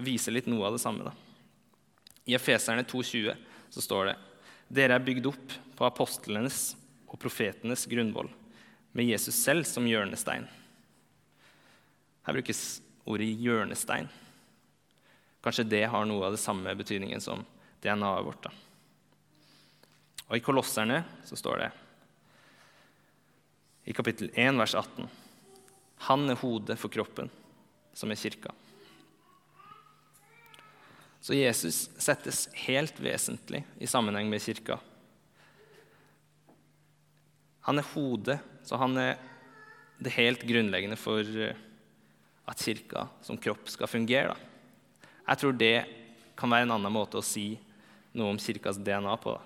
viser 0.00 0.34
litt 0.34 0.48
noe 0.50 0.66
av 0.66 0.74
det 0.74 0.82
samme. 0.82 1.06
Da. 1.06 1.12
I 2.28 2.34
Efeserne 2.38 2.86
2,20 2.88 3.36
så 3.76 3.84
står 3.84 4.10
det 4.10 4.16
dere 4.80 4.96
er 4.98 5.04
bygd 5.04 5.28
opp 5.30 5.54
på 5.78 5.86
apostlenes 5.86 6.72
og 7.08 7.20
profetenes 7.20 7.86
grunnvoll, 7.88 8.28
med 8.92 9.08
Jesus 9.08 9.36
selv 9.36 9.68
som 9.68 9.86
hjørnestein. 9.88 10.48
Her 12.26 12.36
brukes 12.36 12.80
ordet 13.08 13.28
hjørnestein. 13.40 14.08
Kanskje 15.44 15.68
det 15.68 15.84
har 15.88 16.08
noe 16.08 16.26
av 16.26 16.34
det 16.34 16.42
samme 16.42 16.74
betydningen 16.76 17.22
som 17.22 17.44
DNA-et 17.82 18.26
vårt. 18.26 18.48
Da. 18.48 18.52
Og 20.28 20.36
I 20.36 20.44
Kolosserne 20.44 21.02
så 21.24 21.38
står 21.38 21.62
det 21.62 21.68
i 23.88 23.94
kapittel 23.96 24.28
1, 24.34 24.58
vers 24.60 24.74
18 24.76 25.06
Han 26.08 26.28
er 26.28 26.40
hodet 26.42 26.76
for 26.76 26.92
kroppen, 26.92 27.30
som 27.96 28.12
er 28.12 28.20
kirka. 28.20 28.52
Så 31.20 31.34
Jesus 31.34 31.88
settes 31.98 32.46
helt 32.66 33.00
vesentlig 33.02 33.64
i 33.80 33.88
sammenheng 33.90 34.28
med 34.30 34.44
kirka. 34.44 34.78
Han 37.66 37.80
er 37.80 37.88
hodet, 37.94 38.38
så 38.64 38.78
han 38.80 38.94
er 39.00 39.16
det 39.98 40.14
helt 40.14 40.44
grunnleggende 40.46 40.96
for 40.96 41.20
eh, 41.20 41.56
at 42.48 42.62
kirka 42.62 43.08
som 43.24 43.40
kropp 43.40 43.68
skal 43.68 43.90
fungere. 43.90 44.36
Da. 44.36 45.08
Jeg 45.32 45.40
tror 45.42 45.56
det 45.58 45.74
kan 46.38 46.52
være 46.52 46.68
en 46.68 46.76
annen 46.76 46.94
måte 46.94 47.18
å 47.18 47.26
si 47.26 47.50
noe 48.18 48.34
om 48.34 48.40
kirkas 48.42 48.80
DNA 48.82 49.14
på. 49.22 49.36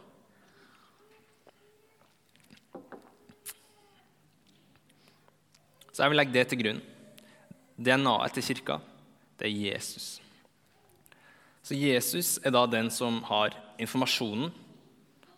Så 5.93 6.03
jeg 6.03 6.13
vil 6.13 6.21
legge 6.23 6.35
det 6.35 6.47
til 6.49 6.61
grunn. 6.63 6.81
DNA-et 7.77 8.37
til 8.37 8.47
kirka, 8.49 8.79
det 9.41 9.49
er 9.49 9.57
Jesus. 9.73 10.07
Så 11.63 11.77
Jesus 11.79 12.39
er 12.43 12.55
da 12.55 12.65
den 12.67 12.89
som 12.91 13.21
har 13.29 13.55
informasjonen 13.81 14.51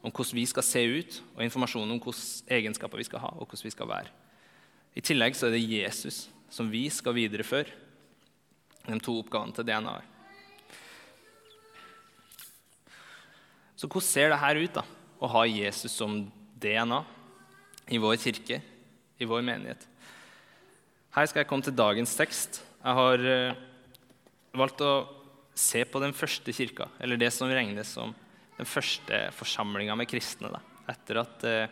om 0.05 0.13
hvordan 0.13 0.37
vi 0.37 0.45
skal 0.47 0.67
se 0.67 0.83
ut, 0.85 1.19
og 1.35 1.45
informasjonen 1.47 1.95
om 1.95 2.01
hvilke 2.01 2.55
egenskaper 2.55 3.01
vi 3.01 3.07
skal 3.09 3.23
ha, 3.25 3.33
og 3.35 3.49
hvordan 3.49 3.65
vi 3.65 3.73
skal 3.73 3.89
være. 3.89 4.13
I 4.95 5.03
tillegg 5.03 5.37
så 5.37 5.49
er 5.49 5.57
det 5.57 5.65
Jesus 5.65 6.27
som 6.53 6.69
vi 6.71 6.87
skal 6.93 7.17
videreføre 7.17 7.73
de 8.85 8.99
to 9.01 9.17
oppgavene 9.23 9.57
til 9.57 9.67
DNA-et. 9.67 10.14
Så 13.75 13.89
hvordan 13.89 14.07
ser 14.07 14.31
det 14.31 14.39
her 14.39 14.61
ut, 14.61 14.77
da, 14.77 14.85
å 15.19 15.31
ha 15.31 15.45
Jesus 15.49 15.97
som 15.99 16.21
DNA 16.63 17.01
i 17.95 17.99
vår 18.01 18.17
kirke, 18.23 18.61
i 19.19 19.29
vår 19.29 19.43
menighet? 19.47 19.83
Her 21.15 21.27
skal 21.31 21.43
jeg 21.43 21.51
komme 21.51 21.67
til 21.67 21.77
dagens 21.77 22.15
tekst. 22.19 22.61
Jeg 22.83 22.99
har 22.99 23.23
uh, 23.23 23.59
valgt 24.55 24.83
å 24.83 24.95
se 25.55 25.85
på 25.87 26.03
den 26.03 26.15
første 26.15 26.55
kirka, 26.55 26.89
eller 27.03 27.19
det 27.19 27.31
som 27.35 27.51
regnes 27.51 27.93
som 27.95 28.15
den 28.55 28.69
første 28.69 29.21
forsamlinga 29.35 29.95
med 29.99 30.11
kristne 30.11 30.51
da, 30.55 30.63
etter 30.91 31.23
at 31.23 31.47
uh, 31.47 31.67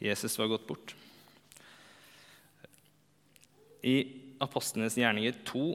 Jesus 0.00 0.36
var 0.40 0.52
gått 0.52 0.68
bort. 0.68 0.94
I 3.84 3.96
Apostlenes 4.42 4.96
gjerninger 4.98 5.36
2, 5.48 5.66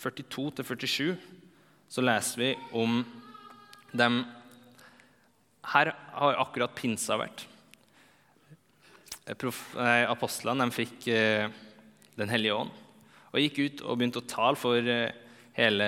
42-47 0.00 1.14
så 1.88 2.02
leser 2.02 2.40
vi 2.40 2.50
om 2.74 3.02
dem 3.94 4.24
her 5.72 5.90
har 6.14 6.40
akkurat 6.42 6.74
pinsa 6.76 7.16
vært. 7.20 7.46
Apostlene 9.24 10.66
fikk 10.74 11.06
eh, 11.08 11.48
Den 12.18 12.28
hellige 12.28 12.56
ånd 12.58 12.80
og 13.34 13.40
gikk 13.40 13.56
ut 13.58 13.80
og 13.82 13.96
begynte 13.98 14.20
å 14.20 14.26
tale 14.30 14.54
for 14.54 14.78
eh, 14.78 15.14
hele 15.56 15.86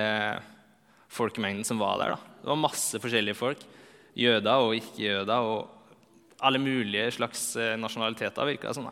folkemengden 1.15 1.63
som 1.69 1.79
var 1.79 2.01
der. 2.01 2.17
Da. 2.17 2.39
Det 2.41 2.49
var 2.51 2.59
masse 2.59 2.99
forskjellige 2.99 3.39
folk. 3.39 3.61
Jøder 4.19 4.65
og 4.65 4.75
ikke-jøder 4.75 5.47
og 5.47 6.41
alle 6.43 6.59
mulige 6.59 7.13
slags 7.15 7.45
eh, 7.61 7.77
nasjonaliteter, 7.79 8.49
virka 8.51 8.73
det 8.73 8.81
som. 8.81 8.89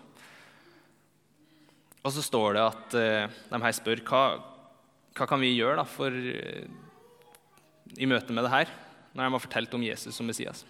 Og 2.04 2.14
så 2.14 2.22
står 2.22 2.54
det 2.54 2.62
at 2.68 2.96
de 3.50 3.62
her 3.64 3.74
spør 3.74 4.04
hva, 4.06 4.22
hva 5.16 5.26
kan 5.26 5.42
vi 5.42 5.56
gjøre 5.56 5.80
da, 5.80 5.86
for, 5.88 6.14
i 6.14 8.06
møte 8.06 8.36
med 8.36 8.44
det 8.46 8.54
her, 8.54 8.74
når 9.14 9.22
de 9.22 9.32
har 9.36 9.42
fortalt 9.46 9.76
om 9.76 9.86
Jesus 9.86 10.16
som 10.16 10.26
Messias. 10.26 10.64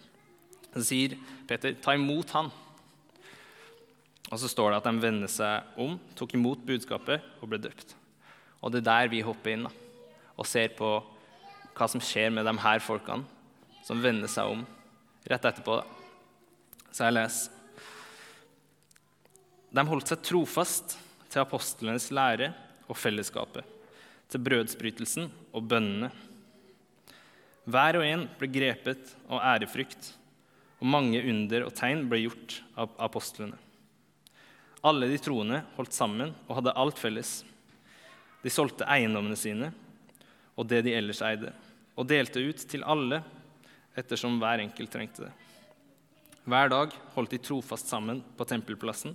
Så 0.75 0.85
sier 0.85 1.17
Peter, 1.49 1.73
'Ta 1.73 1.95
imot 1.95 2.31
han'. 2.31 2.53
Og 4.33 4.39
så 4.39 4.49
står 4.49 4.71
det 4.71 4.77
at 4.77 4.85
de 4.85 5.01
vender 5.01 5.29
seg 5.29 5.63
om, 5.77 5.99
tok 6.17 6.35
imot 6.35 6.65
budskapet 6.65 7.23
og 7.41 7.49
ble 7.49 7.59
døpt. 7.59 7.95
Og 8.63 8.73
det 8.73 8.81
er 8.81 8.91
der 8.91 9.09
vi 9.09 9.21
hopper 9.21 9.53
inn 9.53 9.67
da, 9.69 9.71
og 10.37 10.47
ser 10.47 10.69
på 10.69 11.05
hva 11.75 11.89
som 11.91 12.01
skjer 12.01 12.31
med 12.31 12.47
de 12.47 12.55
her 12.59 12.81
folkene 12.81 13.25
som 13.85 14.01
vender 14.01 14.31
seg 14.31 14.49
om 14.49 14.65
rett 15.29 15.45
etterpå. 15.45 15.77
Da. 15.77 15.85
Så 16.91 17.05
jeg 17.05 17.17
leser. 17.17 17.51
De 19.75 19.83
holdt 19.91 20.09
seg 20.09 20.23
trofast 20.23 20.97
til 21.29 21.43
apostlenes 21.43 22.11
lære 22.15 22.53
og 22.87 22.97
fellesskapet, 22.97 23.65
til 24.31 24.43
brødsbrytelsen 24.47 25.31
og 25.53 25.67
bønnene. 25.69 26.13
Hver 27.65 27.97
og 27.97 28.05
en 28.05 28.27
ble 28.39 28.49
grepet 28.53 29.15
av 29.25 29.41
ærefrykt 29.55 30.11
og 30.83 30.91
mange 30.93 31.23
under 31.25 31.65
og 31.65 31.73
tegn 31.79 32.03
ble 32.11 32.25
gjort 32.27 32.59
av 32.77 32.93
apostlene. 33.07 33.57
Alle 34.85 35.09
de 35.09 35.17
troende 35.23 35.63
holdt 35.79 35.97
sammen 35.97 36.35
og 36.45 36.59
hadde 36.59 36.75
alt 36.77 37.01
felles. 37.01 37.39
De 38.45 38.53
solgte 38.53 38.85
eiendommene 38.85 39.39
sine 39.41 39.71
og 40.55 40.69
det 40.69 40.83
de 40.87 40.93
ellers 40.95 41.23
eide, 41.25 41.51
og 41.97 42.07
delte 42.11 42.43
ut 42.45 42.61
til 42.69 42.85
alle 42.87 43.23
ettersom 43.99 44.37
hver 44.43 44.63
enkelt 44.63 44.93
trengte 44.93 45.27
det. 45.27 45.33
Hver 46.45 46.69
dag 46.69 46.95
holdt 47.15 47.33
de 47.33 47.41
trofast 47.41 47.89
sammen 47.89 48.21
på 48.37 48.47
tempelplassen, 48.47 49.15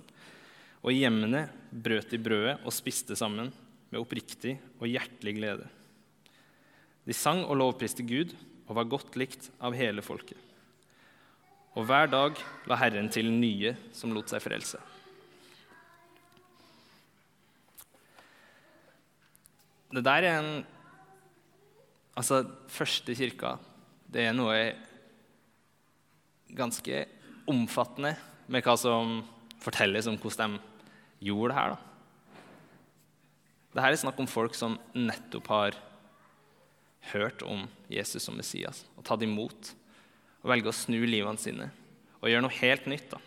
og 0.80 0.90
i 0.90 1.02
hjemmene 1.04 1.46
brøt 1.70 2.10
de 2.10 2.18
brødet 2.20 2.58
og 2.64 2.74
spiste 2.74 3.16
sammen 3.16 3.52
med 3.92 4.00
oppriktig 4.00 4.56
og 4.80 4.88
hjertelig 4.90 5.36
glede. 5.38 5.68
De 7.06 7.16
sang 7.16 7.42
og 7.46 7.58
lovpriste 7.58 8.04
Gud 8.06 8.34
og 8.68 8.76
var 8.78 8.90
godt 8.90 9.16
likt 9.18 9.50
av 9.58 9.74
hele 9.74 10.02
folket. 10.04 10.38
Og 11.78 11.86
hver 11.86 12.10
dag 12.10 12.38
la 12.68 12.78
Herren 12.78 13.10
til 13.12 13.30
nye 13.30 13.76
som 13.94 14.12
lot 14.14 14.30
seg 14.30 14.42
frelse. 14.42 14.80
Det 19.90 20.04
der 20.06 20.26
er 20.26 20.38
en 20.38 20.52
Altså, 22.20 22.42
første 22.68 23.14
kirka, 23.16 23.54
det 24.12 24.26
er 24.26 24.34
noe 24.34 24.74
ganske 26.52 27.04
omfattende 27.48 28.10
med 28.50 28.66
hva 28.66 28.74
som 28.76 29.22
fortelles 29.62 30.08
om 30.10 30.18
hvordan 30.20 30.58
de 30.58 31.30
gjorde 31.30 31.52
det 31.52 31.56
her. 31.56 31.76
da. 33.72 33.80
her 33.86 33.92
er 33.94 34.02
snakk 34.02 34.18
om 34.20 34.28
folk 34.28 34.58
som 34.58 34.76
nettopp 34.92 35.48
har 35.48 35.78
hørt 37.12 37.42
om 37.42 37.66
Jesus 37.90 38.24
som 38.24 38.36
Messias 38.38 38.84
og 38.96 39.04
tatt 39.06 39.22
imot 39.24 39.72
og 40.40 40.50
velger 40.52 40.70
å 40.70 40.76
snu 40.76 40.98
livene 41.04 41.40
sine 41.40 41.70
og 42.20 42.28
gjøre 42.28 42.44
noe 42.44 42.58
helt 42.60 42.86
nytt. 42.90 43.08
da. 43.10 43.20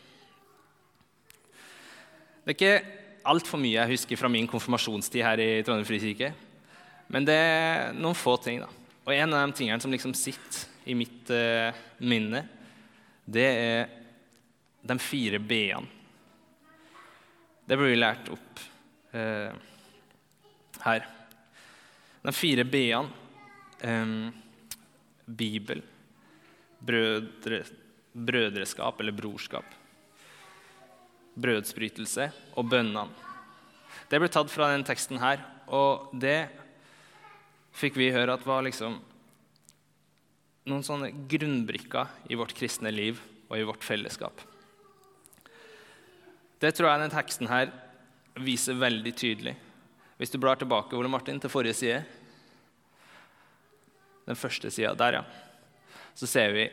Det 2.43 2.53
er 2.53 2.57
ikke 2.57 2.99
altfor 3.29 3.61
mye 3.61 3.79
jeg 3.79 3.93
husker 3.95 4.19
fra 4.19 4.29
min 4.29 4.49
konfirmasjonstid 4.49 5.23
her 5.25 5.41
i 5.41 5.49
Trondheim 5.65 5.87
frikirke. 5.87 6.33
Men 7.13 7.25
det 7.27 7.37
er 7.37 7.97
noen 7.97 8.17
få 8.17 8.35
ting. 8.41 8.61
da. 8.61 8.69
Og 9.05 9.13
en 9.15 9.33
av 9.33 9.47
de 9.47 9.57
tingene 9.57 9.81
som 9.81 9.91
liksom 9.93 10.13
sitter 10.17 10.67
i 10.85 10.95
mitt 10.97 11.31
uh, 11.31 11.71
minne, 12.03 12.43
det 13.25 13.47
er 13.47 13.91
de 14.83 14.97
fire 14.99 15.39
b-ene. 15.39 15.87
Det 17.63 17.77
ble 17.79 17.93
vi 17.93 17.99
lært 17.99 18.29
opp 18.33 18.63
uh, 19.15 19.51
her. 20.83 21.05
De 22.23 22.33
fire 22.35 22.67
b-ene 22.67 23.22
um, 23.83 24.31
Bibel, 25.25 25.83
brødre, 26.83 27.63
brødreskap 28.13 28.99
eller 29.01 29.15
brorskap, 29.15 29.65
brødsbrytelse 31.33 32.29
og 32.57 32.69
bønnene. 32.69 33.07
Det 34.09 34.19
ble 34.21 34.29
tatt 34.29 34.51
fra 34.51 34.69
denne 34.71 34.85
teksten 34.87 35.21
her, 35.21 35.41
og 35.67 36.11
det 36.13 36.49
fikk 37.73 37.97
vi 37.97 38.13
høre 38.13 38.35
at 38.35 38.45
var 38.45 38.65
liksom 38.65 38.99
noen 40.69 40.85
sånne 40.85 41.11
grunnbrikker 41.29 42.31
i 42.31 42.37
vårt 42.39 42.53
kristne 42.55 42.91
liv 42.93 43.19
og 43.49 43.57
i 43.57 43.65
vårt 43.67 43.83
fellesskap. 43.83 44.43
Det 46.61 46.71
tror 46.71 46.89
jeg 46.89 47.01
denne 47.01 47.15
teksten 47.15 47.49
her 47.51 47.71
viser 48.39 48.77
veldig 48.79 49.13
tydelig. 49.19 49.55
Hvis 50.17 50.31
du 50.31 50.37
blar 50.39 50.59
tilbake 50.59 50.95
Ole 50.95 51.11
Martin, 51.11 51.41
til 51.41 51.51
forrige 51.51 51.75
side, 51.75 52.03
den 54.27 54.39
første 54.39 54.71
sida 54.71 54.93
der, 54.97 55.19
ja, 55.19 55.23
så 56.15 56.29
ser 56.29 56.53
vi 56.55 56.67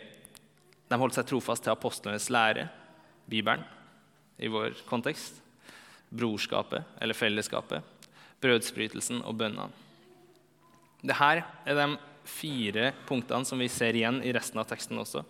de 0.90 0.98
holdt 0.98 1.14
seg 1.14 1.28
trofast 1.30 1.62
til 1.64 1.72
apostlenes 1.72 2.28
lære, 2.34 2.66
Bibelen, 3.30 3.62
i 4.42 4.48
vår 4.50 4.74
kontekst, 4.88 5.36
brorskapet 6.10 6.98
eller 6.98 7.14
fellesskapet, 7.14 7.84
brødsbrytelsen 8.42 9.20
og 9.22 9.36
bønnene. 9.38 9.68
Dette 11.00 11.28
er 11.30 11.76
de 11.78 11.86
fire 12.26 12.90
punktene 13.06 13.46
som 13.46 13.60
vi 13.62 13.68
ser 13.70 13.96
igjen 13.96 14.18
i 14.26 14.32
resten 14.34 14.58
av 14.60 14.66
teksten 14.68 14.98
også. 14.98 15.22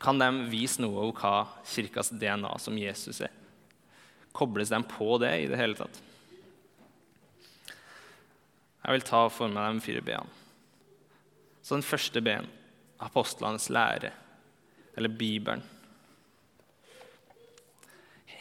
Kan 0.00 0.20
de 0.20 0.28
vise 0.52 0.82
noe 0.84 1.08
om 1.08 1.12
hva 1.16 1.46
kirkas 1.66 2.12
DNA 2.14 2.52
som 2.62 2.78
Jesus 2.78 3.22
er? 3.24 3.32
Kobles 4.36 4.70
de 4.70 4.80
på 4.86 5.16
det 5.22 5.32
i 5.42 5.48
det 5.50 5.58
hele 5.58 5.78
tatt? 5.78 5.98
Jeg 8.86 8.94
vil 8.94 9.06
ta 9.08 9.24
for 9.34 9.50
meg 9.50 9.74
de 9.74 9.82
fire 9.82 10.02
b-ene. 10.06 10.42
Så 11.66 11.74
den 11.74 11.82
første 11.82 12.22
b-en, 12.22 12.46
apostlenes 13.02 13.66
lære, 13.74 14.12
eller 14.96 15.10
Bibelen. 15.10 15.64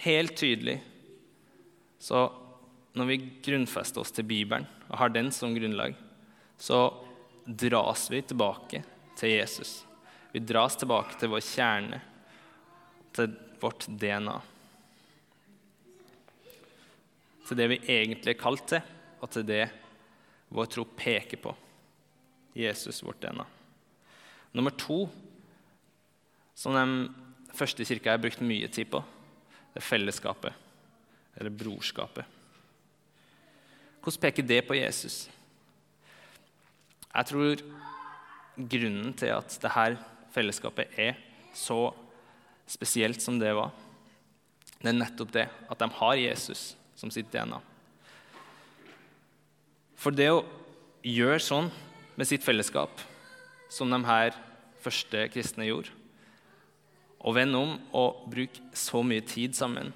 Helt 0.06 0.38
tydelig 0.38 0.78
så 2.06 2.28
når 2.94 3.08
vi 3.10 3.16
grunnfester 3.42 4.04
oss 4.04 4.14
til 4.14 4.28
Bibelen 4.30 4.68
og 4.86 5.00
har 5.02 5.10
den 5.10 5.32
som 5.34 5.56
grunnlag, 5.56 5.96
så 6.62 6.94
dras 7.46 8.04
vi 8.14 8.20
tilbake 8.22 8.84
til 9.18 9.32
Jesus. 9.34 9.80
Vi 10.30 10.44
dras 10.46 10.78
tilbake 10.78 11.18
til 11.18 11.32
vår 11.34 11.42
kjerne, 11.48 11.98
til 13.18 13.34
vårt 13.58 13.88
DNA. 13.90 14.36
Til 17.48 17.58
det 17.58 17.68
vi 17.74 17.82
egentlig 17.82 18.36
er 18.36 18.40
kalt 18.44 18.68
til, 18.70 18.86
og 19.18 19.34
til 19.34 19.50
det 19.50 19.64
vår 20.56 20.72
tro 20.72 20.86
peker 20.98 21.42
på. 21.42 21.54
Jesus, 22.56 23.04
vårt 23.04 23.22
DNA. 23.22 23.46
Nummer 24.56 24.72
to, 24.80 25.10
som 26.56 26.76
den 26.76 26.94
første 27.56 27.84
kirka 27.88 28.14
har 28.14 28.22
brukt 28.24 28.44
mye 28.44 28.70
tid 28.72 28.88
på, 28.94 29.02
det 29.74 29.82
er 29.82 29.90
fellesskapet, 29.90 30.56
eller 31.36 31.52
brorskapet. 31.52 32.24
Hvordan 34.00 34.22
peker 34.24 34.48
det 34.48 34.62
på 34.68 34.78
Jesus? 34.78 35.26
Jeg 37.10 37.28
tror 37.32 37.64
grunnen 38.56 39.14
til 39.18 39.34
at 39.36 39.58
dette 39.60 39.88
fellesskapet 40.36 41.00
er 41.00 41.20
så 41.56 41.90
spesielt 42.68 43.22
som 43.22 43.40
det 43.40 43.52
var, 43.56 43.72
det 44.80 44.92
er 44.92 45.00
nettopp 45.00 45.32
det 45.34 45.46
at 45.72 45.80
de 45.82 45.88
har 46.00 46.20
Jesus 46.20 46.76
som 46.96 47.12
sitt 47.12 47.32
DNA. 47.34 47.60
For 50.00 50.16
det 50.16 50.30
å 50.32 50.44
gjøre 51.06 51.42
sånn 51.44 51.70
med 52.16 52.28
sitt 52.30 52.44
fellesskap, 52.46 52.92
som 53.72 53.92
de 53.92 54.00
her 54.08 54.36
første 54.84 55.26
kristne 55.34 55.68
gjorde, 55.68 55.94
å 57.26 57.34
vende 57.34 57.58
om 57.58 57.74
og 57.98 58.28
bruke 58.30 58.62
så 58.78 59.02
mye 59.02 59.24
tid 59.26 59.56
sammen, 59.58 59.90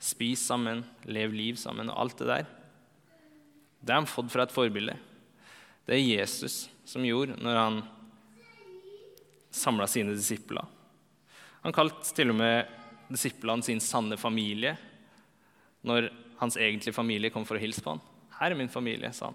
spise 0.00 0.46
sammen, 0.48 0.80
leve 1.04 1.36
liv 1.36 1.58
sammen 1.60 1.92
og 1.92 1.98
alt 2.00 2.22
det 2.22 2.28
der, 2.30 2.50
det 3.80 3.94
har 3.94 4.04
de 4.04 4.12
fått 4.12 4.32
fra 4.32 4.44
et 4.44 4.52
forbilde. 4.52 4.94
Det 5.88 5.96
er 5.96 6.04
Jesus 6.04 6.66
som 6.88 7.04
gjorde 7.04 7.38
når 7.40 7.56
han 7.56 7.80
samla 9.50 9.88
sine 9.90 10.14
disipler. 10.16 10.64
Han 11.64 11.74
kalte 11.76 12.14
til 12.16 12.32
og 12.32 12.38
med 12.40 12.68
disiplene 13.10 13.64
sin 13.66 13.80
sanne 13.82 14.16
familie 14.20 14.76
når 15.84 16.10
hans 16.40 16.56
egentlige 16.60 16.96
familie 16.96 17.32
kom 17.32 17.44
for 17.48 17.58
å 17.58 17.62
hilse 17.62 17.82
på 17.84 17.96
ham. 17.96 18.02
'Her 18.40 18.50
er 18.50 18.56
min 18.56 18.72
familie', 18.72 19.12
sa 19.12 19.26
han. 19.26 19.34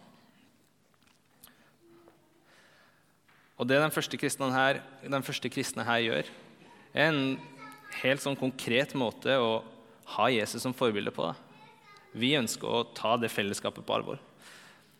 Og 3.57 3.67
Det 3.67 3.79
den 3.79 3.91
første 3.91 4.17
kristne 4.17 4.51
her, 4.51 4.81
første 5.23 5.49
kristne 5.49 5.85
her 5.85 6.01
gjør, 6.03 6.31
er 6.93 7.07
en 7.07 7.39
helt 8.01 8.21
sånn 8.21 8.35
konkret 8.35 8.95
måte 8.95 9.37
å 9.39 9.63
ha 10.17 10.27
Jesus 10.27 10.61
som 10.61 10.73
forbilde 10.73 11.11
på. 11.11 11.23
Det. 11.23 11.35
Vi 12.19 12.35
ønsker 12.35 12.67
å 12.67 12.83
ta 12.95 13.15
det 13.17 13.31
fellesskapet 13.31 13.85
på 13.85 13.95
alvor. 13.95 14.19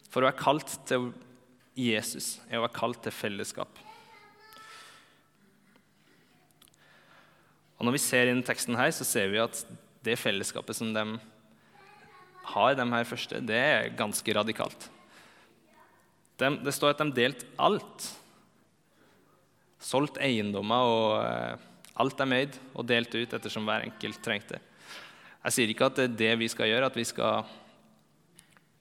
For 0.09 0.21
å 0.21 0.29
være 0.29 0.39
kalt 0.39 0.77
til 0.87 1.11
Jesus 1.75 2.39
er 2.49 2.59
å 2.59 2.65
være 2.67 2.77
kalt 2.77 3.01
til 3.03 3.11
fellesskap. 3.11 3.67
Og 7.75 7.85
Når 7.85 7.91
vi 7.97 8.03
ser 8.05 8.31
inn 8.31 8.43
teksten 8.43 8.77
her, 8.79 8.91
så 8.95 9.03
ser 9.03 9.27
vi 9.33 9.41
at 9.43 9.65
det 10.05 10.15
fellesskapet 10.21 10.77
som 10.77 10.93
de 10.95 11.19
har, 12.51 12.75
de 12.77 12.85
her 12.91 13.07
første, 13.07 13.41
det 13.41 13.57
er 13.57 13.95
ganske 13.97 14.35
radikalt. 14.37 14.89
De, 16.39 16.51
det 16.65 16.73
står 16.75 16.93
at 16.93 17.03
de 17.03 17.15
delte 17.15 17.47
alt. 17.61 18.09
Solgt 19.81 20.19
eiendommer 20.23 20.91
og 20.91 21.09
eh, 21.23 21.65
alt 22.01 22.17
de 22.19 22.39
eide, 22.39 22.63
og 22.75 22.87
delte 22.89 23.21
ut 23.21 23.35
ettersom 23.37 23.67
hver 23.67 23.85
enkelt 23.87 24.21
trengte. 24.23 24.59
Jeg 25.45 25.55
sier 25.55 25.71
ikke 25.71 25.89
at 25.89 25.99
det 25.99 26.07
er 26.09 26.17
det 26.21 26.31
vi 26.41 26.49
skal 26.51 26.71
gjøre, 26.71 26.89
at 26.89 26.97
vi 26.97 27.05
skal 27.07 27.45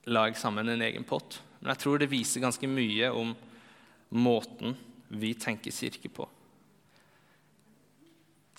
lage 0.09 0.39
sammen 0.41 0.69
en 0.69 0.85
egen 0.85 1.05
pott. 1.07 1.39
Men 1.61 1.73
jeg 1.75 1.83
tror 1.85 2.01
det 2.01 2.11
viser 2.13 2.45
ganske 2.45 2.69
mye 2.69 3.11
om 3.13 3.35
måten 4.15 4.75
vi 5.09 5.35
tenker 5.39 5.75
kirke 5.75 6.11
på. 6.13 6.27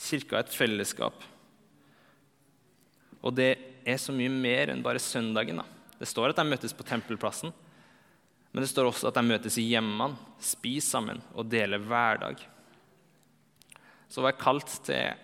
Kirka 0.05 0.37
er 0.37 0.45
et 0.45 0.55
fellesskap. 0.55 1.23
Og 3.25 3.33
det 3.33 3.74
er 3.85 3.99
så 4.01 4.13
mye 4.15 4.31
mer 4.31 4.71
enn 4.73 4.83
bare 4.85 5.01
søndagen. 5.01 5.61
Da. 5.61 5.93
Det 5.99 6.09
står 6.09 6.33
at 6.33 6.41
de 6.41 6.47
møtes 6.49 6.73
på 6.75 6.85
tempelplassen, 6.87 7.53
men 8.51 8.63
det 8.63 8.71
står 8.71 8.89
også 8.89 9.09
at 9.09 9.17
de 9.19 9.25
møtes 9.27 9.57
i 9.59 9.67
hjemmene, 9.67 10.15
spiser 10.39 10.97
sammen 10.97 11.21
og 11.35 11.49
deler 11.51 11.81
hverdag. 11.83 12.39
Så 14.07 14.21
å 14.21 14.25
være 14.25 14.39
kalt 14.39 14.71
til 14.87 15.21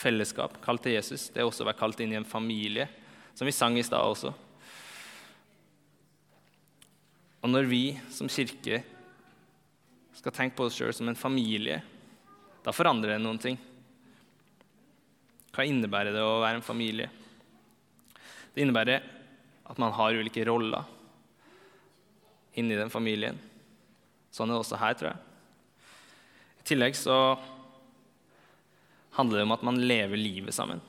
fellesskap, 0.00 0.60
kalt 0.64 0.84
til 0.86 0.94
Jesus, 0.94 1.28
det 1.34 1.42
er 1.42 1.48
også 1.48 1.64
å 1.64 1.68
være 1.68 1.80
kalt 1.80 2.00
inn 2.00 2.14
i 2.14 2.20
en 2.20 2.28
familie 2.28 2.86
som 3.34 3.48
vi 3.48 3.54
sang 3.54 3.76
i 3.78 3.84
stad 3.84 4.04
også. 4.04 4.32
Og 7.40 7.48
når 7.48 7.68
vi 7.68 7.84
som 8.12 8.28
kirke 8.30 8.82
skal 10.16 10.34
tenke 10.36 10.58
på 10.58 10.66
oss 10.68 10.76
sjøl 10.76 10.92
som 10.94 11.08
en 11.08 11.18
familie, 11.18 11.80
da 12.60 12.74
forandrer 12.76 13.16
det 13.16 13.22
noen 13.24 13.40
ting. 13.40 13.56
Hva 15.50 15.66
innebærer 15.66 16.14
det 16.14 16.22
å 16.22 16.40
være 16.42 16.60
en 16.60 16.66
familie? 16.66 17.08
Det 18.54 18.62
innebærer 18.62 19.02
at 19.70 19.78
man 19.78 19.94
har 19.94 20.16
ulike 20.18 20.44
roller 20.46 20.86
inni 22.58 22.78
den 22.78 22.90
familien. 22.90 23.38
Sånn 24.34 24.50
er 24.50 24.56
det 24.56 24.64
også 24.64 24.78
her, 24.80 24.96
tror 24.98 25.12
jeg. 25.12 25.20
I 26.60 26.66
tillegg 26.70 26.96
så 26.98 27.16
handler 29.16 29.40
det 29.40 29.46
om 29.46 29.54
at 29.56 29.66
man 29.66 29.80
lever 29.82 30.20
livet 30.20 30.54
sammen. 30.54 30.82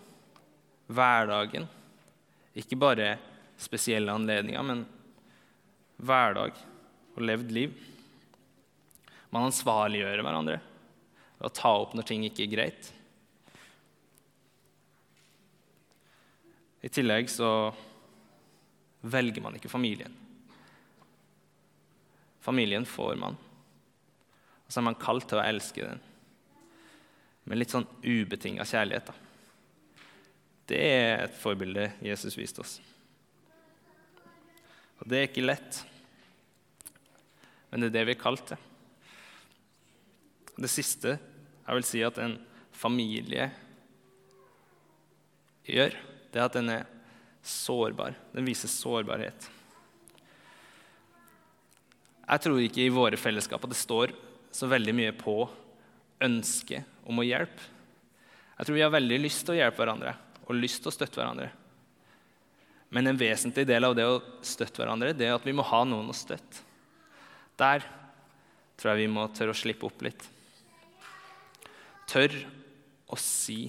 Hverdagen 0.91 1.67
ikke 2.57 2.77
bare 2.79 3.15
spesielle 3.61 4.13
anledninger, 4.13 4.65
men 4.65 4.83
hverdag 6.01 6.57
og 7.15 7.23
levd 7.23 7.53
liv. 7.55 7.75
Man 9.31 9.47
ansvarliggjør 9.47 10.23
hverandre 10.25 10.57
ved 11.37 11.47
å 11.47 11.53
ta 11.55 11.71
opp 11.83 11.93
når 11.95 12.07
ting 12.09 12.25
ikke 12.27 12.45
er 12.45 12.51
greit. 12.55 12.91
I 16.81 16.89
tillegg 16.89 17.29
så 17.29 17.49
velger 19.01 19.43
man 19.43 19.57
ikke 19.57 19.69
familien. 19.69 20.13
Familien 22.41 22.85
får 22.85 23.15
man. 23.21 23.37
Og 24.65 24.73
så 24.73 24.81
er 24.81 24.87
man 24.89 24.97
kalt 25.01 25.27
til 25.29 25.41
å 25.41 25.45
elske 25.45 25.85
den 25.85 26.01
med 27.49 27.57
litt 27.57 27.73
sånn 27.73 27.87
ubetinga 28.05 28.65
kjærlighet. 28.69 29.09
Da. 29.09 29.13
Det 30.69 30.79
er 30.79 31.23
et 31.25 31.37
forbilde 31.37 31.87
Jesus 32.05 32.37
viste 32.37 32.61
oss. 32.63 32.75
Og 35.01 35.09
det 35.09 35.17
er 35.17 35.27
ikke 35.27 35.45
lett, 35.45 35.81
men 37.71 37.81
det 37.81 37.89
er 37.89 37.95
det 37.95 38.05
vi 38.11 38.15
er 38.15 38.21
kalt 38.21 38.45
til. 38.51 38.67
Det 40.61 40.69
siste 40.69 41.15
jeg 41.17 41.77
vil 41.77 41.87
si 41.87 42.03
at 42.05 42.19
en 42.21 42.37
familie 42.75 43.49
gjør, 45.65 45.97
det 46.31 46.39
er 46.39 46.47
at 46.47 46.55
den 46.55 46.71
er 46.71 46.87
sårbar. 47.43 48.15
Den 48.33 48.47
viser 48.47 48.71
sårbarhet. 48.71 49.49
Jeg 52.31 52.43
tror 52.45 52.61
ikke 52.63 52.85
i 52.85 52.93
våre 52.93 53.19
fellesskap 53.19 53.63
at 53.65 53.73
det 53.73 53.79
står 53.79 54.13
så 54.55 54.67
veldig 54.71 54.93
mye 54.95 55.13
på 55.15 55.35
ønsket 56.23 57.07
om 57.09 57.19
å 57.19 57.25
hjelpe. 57.25 57.65
Jeg 58.57 58.67
tror 58.67 58.77
vi 58.77 58.83
har 58.85 58.93
veldig 58.93 59.17
lyst 59.23 59.43
til 59.43 59.55
å 59.55 59.57
hjelpe 59.57 59.81
hverandre 59.81 60.13
og 60.45 60.57
lyst 60.57 60.83
til 60.83 60.91
å 60.91 60.95
støtte 60.95 61.19
hverandre. 61.19 61.49
Men 62.91 63.07
en 63.07 63.19
vesentlig 63.19 63.65
del 63.67 63.87
av 63.87 63.95
det 63.97 64.05
å 64.07 64.21
støtte 64.45 64.83
hverandre 64.83 65.15
det 65.17 65.27
er 65.27 65.37
at 65.37 65.47
vi 65.47 65.55
må 65.55 65.65
ha 65.65 65.81
noen 65.87 66.11
å 66.11 66.15
støtte. 66.15 66.63
Der 67.59 67.83
tror 68.79 68.93
jeg 68.93 69.05
vi 69.05 69.13
må 69.13 69.27
tørre 69.35 69.55
å 69.55 69.57
slippe 69.57 69.87
opp 69.87 70.03
litt. 70.05 70.23
Tørre 72.11 72.45
å 73.11 73.19
si 73.19 73.65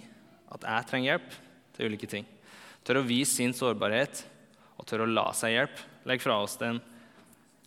at 0.53 0.67
jeg 0.67 0.89
trenger 0.91 1.13
hjelp 1.13 1.37
til 1.77 1.91
ulike 1.91 2.11
ting. 2.11 2.29
Tør 2.83 3.01
å 3.01 3.07
vise 3.07 3.37
sin 3.37 3.55
sårbarhet 3.55 4.25
og 4.79 4.87
tør 4.89 5.05
å 5.05 5.11
la 5.11 5.29
seg 5.37 5.55
hjelpe. 5.55 5.89
Legg 6.09 6.23
fra 6.23 6.41
oss 6.43 6.57
den 6.59 6.81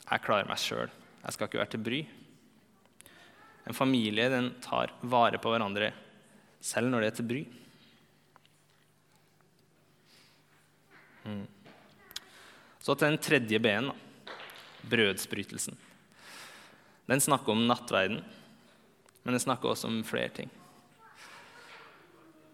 'jeg 0.05 0.21
klarer 0.21 0.47
meg 0.47 0.57
sjøl'. 0.57 0.91
Jeg 1.23 1.33
skal 1.33 1.47
ikke 1.47 1.59
være 1.59 1.71
til 1.71 1.79
bry. 1.79 2.07
En 3.65 3.73
familie 3.73 4.29
den 4.29 4.53
tar 4.61 4.91
vare 5.01 5.37
på 5.37 5.49
hverandre 5.49 5.93
selv 6.61 6.89
når 6.89 7.01
det 7.01 7.07
er 7.07 7.15
til 7.15 7.29
bry. 7.29 7.45
Mm. 11.25 11.47
Så 12.79 12.93
til 12.93 13.07
den 13.07 13.17
tredje 13.17 13.59
b-en, 13.59 13.91
brødsbrytelsen. 14.85 15.77
Den 17.09 17.21
snakker 17.21 17.53
om 17.53 17.65
nattverden, 17.65 18.21
men 19.23 19.33
den 19.33 19.41
snakker 19.41 19.71
også 19.71 19.89
om 19.89 20.03
flere 20.05 20.29
ting. 20.29 20.51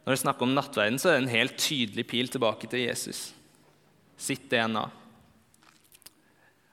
Når 0.01 0.15
det 0.15 0.21
snakker 0.23 0.47
om 0.47 0.55
nattverden, 0.55 0.97
så 0.99 1.11
er 1.11 1.19
det 1.19 1.25
en 1.25 1.35
helt 1.35 1.59
tydelig 1.61 2.07
pil 2.09 2.29
tilbake 2.31 2.69
til 2.69 2.87
Jesus. 2.87 3.31
Sitt 4.17 4.47
DNA. 4.49 4.87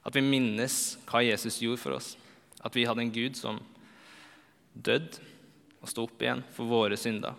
At 0.09 0.17
vi 0.17 0.25
minnes 0.25 0.97
hva 1.09 1.21
Jesus 1.27 1.61
gjorde 1.61 1.83
for 1.83 1.99
oss. 1.99 2.14
At 2.64 2.77
vi 2.77 2.87
hadde 2.88 3.05
en 3.05 3.12
Gud 3.12 3.37
som 3.37 3.61
døde 4.73 5.21
og 5.79 5.91
sto 5.91 6.07
opp 6.09 6.23
igjen 6.25 6.41
for 6.57 6.71
våre 6.71 6.97
synder. 6.99 7.37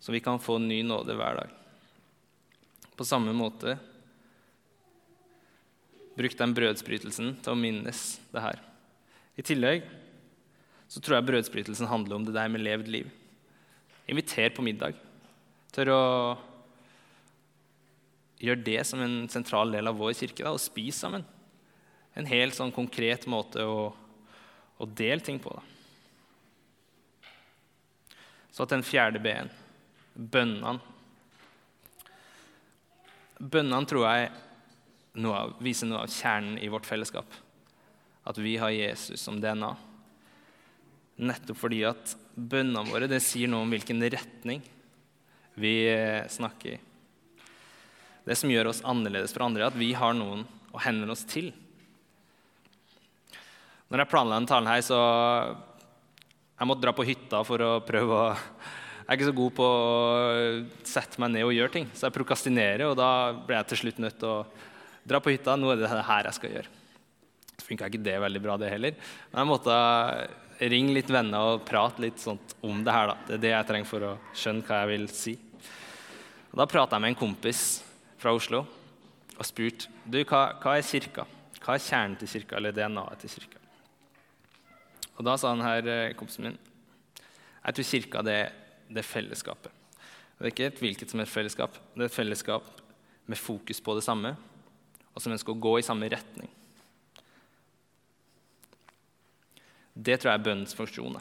Så 0.00 0.12
vi 0.12 0.22
kan 0.24 0.42
få 0.42 0.58
ny 0.58 0.82
nåde 0.82 1.14
hver 1.16 1.42
dag. 1.42 1.54
På 2.96 3.06
samme 3.06 3.32
måte 3.36 3.78
bruk 6.18 6.34
den 6.36 6.52
brødsbrytelsen 6.56 7.36
til 7.40 7.52
å 7.54 7.56
minnes 7.56 8.18
det 8.32 8.42
her. 8.44 8.58
I 9.40 9.44
tillegg 9.46 9.86
så 10.90 11.00
tror 11.00 11.20
jeg 11.20 11.28
brødsbrytelsen 11.30 11.88
handler 11.88 12.18
om 12.18 12.26
det 12.26 12.34
der 12.34 12.50
med 12.52 12.64
levd 12.66 12.90
liv. 12.92 13.08
Inviter 14.06 14.50
på 14.54 14.62
middag. 14.64 14.96
Tør 15.74 15.92
å 15.94 16.02
gjøre 18.40 18.64
det 18.64 18.80
som 18.88 19.02
en 19.04 19.28
sentral 19.30 19.72
del 19.74 19.90
av 19.90 19.98
vår 20.00 20.14
kirke, 20.16 20.44
da, 20.44 20.54
og 20.54 20.62
spis 20.62 21.02
sammen. 21.04 21.26
En 22.16 22.26
helt 22.26 22.56
sånn 22.56 22.72
konkret 22.74 23.26
måte 23.30 23.64
å, 23.64 23.90
å 24.80 24.86
dele 24.86 25.20
ting 25.24 25.38
på. 25.42 25.52
Da. 25.54 25.62
Så 28.50 28.66
til 28.66 28.80
den 28.80 28.86
fjerde 28.86 29.22
B-en 29.22 29.52
bønnene. 30.14 30.80
Bønnene 33.40 33.88
tror 33.88 34.04
jeg 34.04 34.32
noe 35.22 35.36
av, 35.36 35.54
viser 35.64 35.88
noe 35.88 36.02
av 36.04 36.12
kjernen 36.12 36.58
i 36.60 36.68
vårt 36.72 36.88
fellesskap. 36.88 37.30
At 38.28 38.38
vi 38.38 38.56
har 38.60 38.74
Jesus 38.74 39.22
som 39.22 39.40
DNA. 39.40 39.70
Nettopp 41.24 41.58
fordi 41.62 41.80
at 41.88 42.14
bønnene 42.40 42.88
våre 42.88 43.08
det 43.10 43.20
sier 43.24 43.50
noe 43.50 43.66
om 43.66 43.72
hvilken 43.72 44.00
retning 44.12 44.62
vi 45.60 45.74
eh, 45.90 46.24
snakker 46.30 46.76
i. 46.76 46.78
Det 48.24 48.36
som 48.38 48.52
gjør 48.52 48.70
oss 48.70 48.84
annerledes 48.86 49.34
fra 49.34 49.48
andre, 49.48 49.64
er 49.64 49.72
at 49.72 49.80
vi 49.80 49.92
har 49.96 50.14
noen 50.16 50.44
å 50.70 50.80
henvende 50.84 51.16
oss 51.16 51.26
til. 51.28 51.50
Når 53.90 54.04
jeg 54.04 54.10
planla 54.12 54.36
denne 54.38 54.50
talen 54.50 54.70
her, 54.70 54.82
så 54.86 54.98
jeg 56.60 56.68
måtte 56.68 56.84
dra 56.84 56.92
på 56.94 57.06
hytta 57.08 57.40
for 57.48 57.64
å 57.64 57.72
prøve 57.86 58.20
å 58.20 58.28
Jeg 58.30 59.16
er 59.16 59.18
ikke 59.18 59.30
så 59.32 59.38
god 59.40 59.54
på 59.56 59.64
å 59.66 60.82
sette 60.86 61.18
meg 61.18 61.32
ned 61.34 61.42
og 61.42 61.56
gjøre 61.56 61.72
ting, 61.74 61.86
så 61.98 62.06
jeg 62.06 62.14
prokastinerer, 62.14 62.84
og 62.86 62.92
da 63.00 63.32
ble 63.34 63.56
jeg 63.56 63.72
til 63.72 63.80
slutt 63.80 63.98
nødt 64.04 64.20
til 64.20 64.28
å 64.30 64.44
dra 65.02 65.18
på 65.18 65.32
hytta. 65.34 65.56
Nå 65.58 65.72
er 65.72 65.80
det 65.80 65.88
her 65.90 66.28
jeg 66.28 66.36
skal 66.36 66.52
gjøre. 66.54 66.70
Så 67.56 67.66
funka 67.66 67.88
ikke 67.90 68.04
det 68.06 68.14
veldig 68.22 68.42
bra, 68.44 68.54
det 68.60 68.70
heller. 68.70 68.94
Men 69.32 69.42
jeg 69.42 69.50
måtte 69.50 69.80
ringe 70.60 70.92
litt 70.92 71.10
venner 71.12 71.54
og 71.54 71.64
prat 71.68 72.00
litt 72.02 72.20
sånt 72.20 72.56
om 72.66 72.82
det 72.84 72.92
her. 72.92 73.12
Da. 73.12 73.16
Det 73.28 73.36
er 73.36 73.44
det 73.44 73.52
jeg 73.54 73.68
trenger 73.70 73.88
for 73.88 74.06
å 74.10 74.12
skjønne 74.36 74.66
hva 74.66 74.82
jeg 74.82 74.90
vil 74.92 75.06
si. 75.14 75.36
Og 76.50 76.58
da 76.60 76.66
prata 76.68 76.98
jeg 76.98 77.04
med 77.06 77.14
en 77.14 77.20
kompis 77.20 77.62
fra 78.20 78.34
Oslo 78.36 78.64
og 79.40 79.46
spurte 79.48 79.88
du, 80.04 80.18
hva, 80.24 80.50
hva 80.60 80.76
er 80.76 80.84
kirka. 80.84 81.24
Hva 81.60 81.76
er 81.76 81.84
kjernen 81.84 82.16
til 82.20 82.28
kirka, 82.28 82.58
eller 82.58 82.74
DNA-et 82.76 83.22
til 83.24 83.32
kirka? 83.36 83.60
Og 85.16 85.24
da 85.28 85.36
sa 85.40 85.52
han 85.52 85.64
her, 85.64 85.88
eh, 85.88 86.12
kompisen 86.16 86.48
min 86.48 86.58
jeg 87.60 87.76
tror 87.76 87.86
kirka 87.90 88.22
det, 88.24 88.38
det 88.88 89.02
er 89.02 89.06
fellesskapet. 89.06 89.72
Det 90.38 90.46
er 90.46 90.52
ikke 90.54 90.68
et 90.70 90.78
hvilket 90.80 91.12
som 91.12 91.20
helst 91.20 91.34
fellesskap. 91.36 91.74
Det 91.92 92.06
er 92.06 92.08
et 92.08 92.14
fellesskap 92.14 92.70
med 93.28 93.38
fokus 93.38 93.82
på 93.84 93.94
det 93.98 94.04
samme, 94.06 94.32
og 95.12 95.20
som 95.20 95.34
ønsker 95.34 95.52
å 95.52 95.60
gå 95.60 95.74
i 95.78 95.84
samme 95.84 96.08
retning. 96.08 96.48
Det 100.00 100.16
tror 100.16 100.32
jeg 100.32 100.40
er 100.40 100.46
bønnens 100.46 100.76
funksjon 100.76 101.18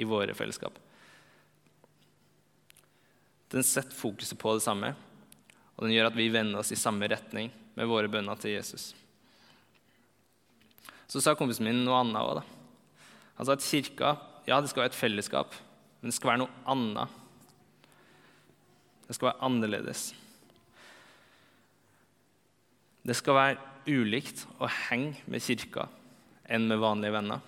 i 0.00 0.06
våre 0.08 0.34
fellesskap. 0.36 0.76
Den 3.50 3.66
setter 3.66 3.96
fokuset 3.96 4.38
på 4.38 4.54
det 4.56 4.64
samme, 4.64 4.94
og 5.74 5.84
den 5.84 5.92
gjør 5.96 6.08
at 6.08 6.16
vi 6.16 6.30
vender 6.32 6.62
oss 6.62 6.70
i 6.72 6.78
samme 6.78 7.08
retning 7.10 7.50
med 7.76 7.88
våre 7.90 8.08
bønner 8.12 8.38
til 8.40 8.54
Jesus. 8.54 8.92
Så 11.10 11.20
sa 11.20 11.34
kompisen 11.34 11.66
min 11.66 11.82
noe 11.84 11.98
annet 12.04 12.22
òg. 12.22 12.44
Han 13.36 13.48
sa 13.48 13.56
at 13.56 13.66
kirka 13.66 14.14
ja, 14.46 14.60
det 14.60 14.70
skal 14.70 14.84
være 14.84 14.92
et 14.94 14.98
fellesskap, 14.98 15.54
men 16.00 16.10
det 16.10 16.16
skal 16.16 16.32
være 16.32 16.42
noe 16.44 16.62
annet. 16.70 17.18
Det 19.06 19.16
skal 19.18 19.30
være 19.30 19.46
annerledes. 19.46 20.04
Det 23.02 23.16
skal 23.18 23.36
være 23.36 23.90
ulikt 23.90 24.44
å 24.62 24.68
henge 24.88 25.18
med 25.30 25.42
kirka 25.42 25.88
enn 26.50 26.68
med 26.70 26.80
vanlige 26.82 27.16
venner. 27.16 27.42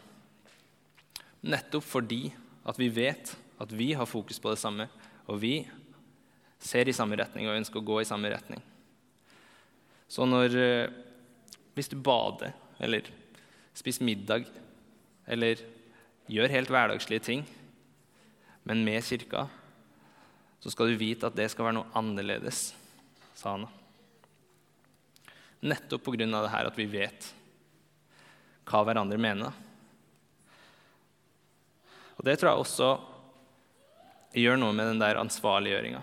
Nettopp 1.43 1.87
fordi 1.87 2.27
at 2.69 2.79
vi 2.79 2.89
vet 2.93 3.35
at 3.63 3.73
vi 3.75 3.93
har 3.95 4.07
fokus 4.07 4.39
på 4.43 4.51
det 4.53 4.61
samme, 4.61 4.89
og 5.27 5.41
vi 5.43 5.63
ser 6.63 6.89
i 6.89 6.95
samme 6.95 7.19
retning 7.19 7.49
og 7.49 7.59
ønsker 7.59 7.81
å 7.81 7.87
gå 7.87 8.01
i 8.03 8.07
samme 8.07 8.31
retning. 8.31 8.63
Så 10.11 10.27
når 10.29 10.59
eh, 10.59 10.93
Hvis 11.73 11.89
du 11.89 11.97
bader 11.97 12.53
eller 12.77 13.07
spiser 13.73 14.05
middag 14.05 14.45
eller 15.25 15.57
gjør 16.29 16.53
helt 16.53 16.69
hverdagslige 16.69 17.25
ting, 17.25 17.45
men 18.69 18.85
med 18.85 19.01
kirka, 19.01 19.47
så 20.61 20.71
skal 20.71 20.93
du 20.93 21.01
vite 21.01 21.27
at 21.27 21.39
det 21.39 21.49
skal 21.49 21.65
være 21.65 21.79
noe 21.79 21.97
annerledes, 21.97 22.75
sa 23.35 23.55
han. 23.57 23.65
Nettopp 25.65 26.05
pga. 26.05 26.27
det 26.27 26.53
her 26.53 26.69
at 26.69 26.77
vi 26.77 26.87
vet 26.93 27.33
hva 28.69 28.85
hverandre 28.85 29.17
mener. 29.17 29.57
Og 32.23 32.29
Det 32.29 32.39
tror 32.39 32.53
jeg 32.53 32.63
også 32.63 32.91
gjør 34.39 34.61
noe 34.63 34.75
med 34.79 34.93
den 34.93 35.03
der 35.03 35.19
ansvarliggjøringa. 35.19 36.01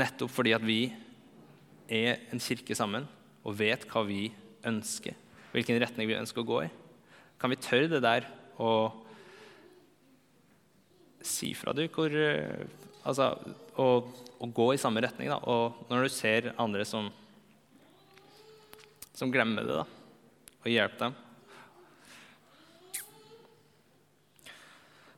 Nettopp 0.00 0.32
fordi 0.32 0.54
at 0.56 0.64
vi 0.64 0.80
er 1.90 2.24
en 2.32 2.40
kirke 2.40 2.74
sammen 2.78 3.04
og 3.44 3.58
vet 3.58 3.84
hva 3.90 4.02
vi 4.08 4.30
ønsker, 4.66 5.14
hvilken 5.52 5.80
retning 5.82 6.08
vi 6.08 6.16
ønsker 6.16 6.40
å 6.40 6.48
gå 6.48 6.62
i. 6.64 6.72
Kan 7.40 7.52
vi 7.52 7.60
tørre 7.60 7.90
det 7.92 8.02
der 8.04 8.26
å 8.60 8.72
si 11.20 11.52
fra, 11.54 11.76
du, 11.76 11.84
hvor 11.92 12.14
Altså 13.00 13.30
å, 13.80 13.84
å, 14.04 14.46
gå 14.52 14.66
i 14.74 14.78
samme 14.80 15.00
retning, 15.00 15.30
da. 15.32 15.38
Og 15.48 15.86
når 15.88 16.02
du 16.04 16.12
ser 16.12 16.50
andre 16.60 16.84
som 16.84 17.06
som 19.16 19.32
glemmer 19.32 19.64
det, 19.64 19.76
da, 19.76 19.84
og 20.60 20.68
hjelpe 20.68 21.00
dem. 21.00 21.16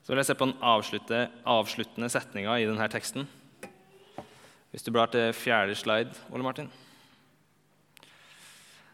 Så 0.03 0.11
vil 0.11 0.19
jeg 0.19 0.33
se 0.33 0.39
på 0.39 0.49
den 0.49 0.59
avsluttende 1.47 2.11
setninga 2.11 2.57
i 2.59 2.67
denne 2.67 2.89
teksten. 2.91 3.29
Hvis 4.73 4.83
du 4.83 4.91
blar 4.91 5.11
til 5.13 5.31
fjerde 5.37 5.77
slide, 5.79 6.17
Ole 6.35 6.43
Martin. 6.43 6.71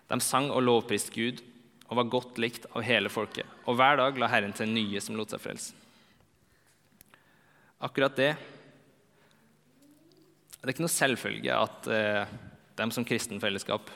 De 0.08 0.18
sang 0.24 0.50
og 0.52 0.64
lovpriste 0.66 1.14
Gud 1.14 1.40
og 1.88 1.96
var 2.00 2.10
godt 2.12 2.40
likt 2.42 2.66
av 2.74 2.84
hele 2.84 3.08
folket. 3.12 3.48
Og 3.64 3.78
hver 3.78 3.96
dag 4.00 4.20
la 4.20 4.28
Herren 4.28 4.52
til 4.56 4.68
nye 4.68 5.00
som 5.00 5.16
lot 5.16 5.32
seg 5.32 5.40
frelse. 5.40 5.72
Akkurat 7.78 8.16
det 8.18 8.32
Det 10.58 10.66
er 10.66 10.72
ikke 10.74 10.82
noe 10.82 10.90
selvfølge 10.90 11.54
at 11.54 11.86
eh, 11.94 12.30
de 12.76 12.86
som 12.90 13.04
kristen 13.06 13.38
fellesskap 13.38 13.92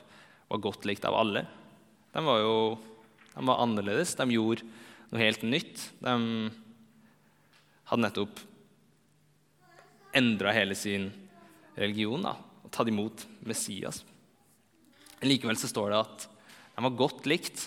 var 0.49 0.61
godt 0.63 0.87
likt 0.87 1.05
av 1.05 1.17
alle. 1.19 1.43
De 2.15 2.23
var 2.23 2.39
jo 2.39 2.55
de 3.33 3.43
var 3.49 3.63
annerledes. 3.65 4.15
De 4.15 4.27
gjorde 4.31 4.63
noe 5.11 5.21
helt 5.21 5.43
nytt. 5.43 5.89
De 5.99 6.15
hadde 7.93 8.07
nettopp 8.07 8.39
endra 10.17 10.53
hele 10.57 10.75
sin 10.77 11.11
religion 11.77 12.25
da, 12.25 12.35
og 12.65 12.73
tatt 12.73 12.89
imot 12.89 13.27
Messias. 13.45 14.01
Likevel 15.23 15.59
så 15.61 15.69
står 15.69 15.93
det 15.93 15.99
at 16.01 16.25
de 16.73 16.85
var 16.87 16.97
godt 16.97 17.29
likt. 17.29 17.67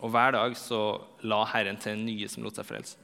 Og 0.00 0.10
hver 0.10 0.34
dag 0.34 0.56
så 0.58 0.80
la 1.30 1.44
Herren 1.52 1.78
til 1.80 1.94
en 1.94 2.02
nye 2.08 2.28
som 2.30 2.42
lot 2.42 2.58
seg 2.58 2.66
frelse. 2.66 2.98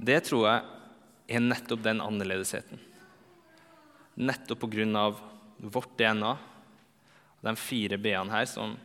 Det 0.00 0.16
tror 0.26 0.46
jeg 0.48 1.36
er 1.36 1.44
nettopp 1.44 1.82
den 1.84 2.00
annerledesheten. 2.02 2.80
Nettopp 4.16 4.62
på 4.64 4.70
grunn 4.72 4.96
av 4.96 5.20
vårt 5.58 5.92
DNA, 6.00 6.32
de 7.44 7.54
fire 7.60 8.00
b-ene 8.00 8.32
her, 8.32 8.48
som 8.48 8.78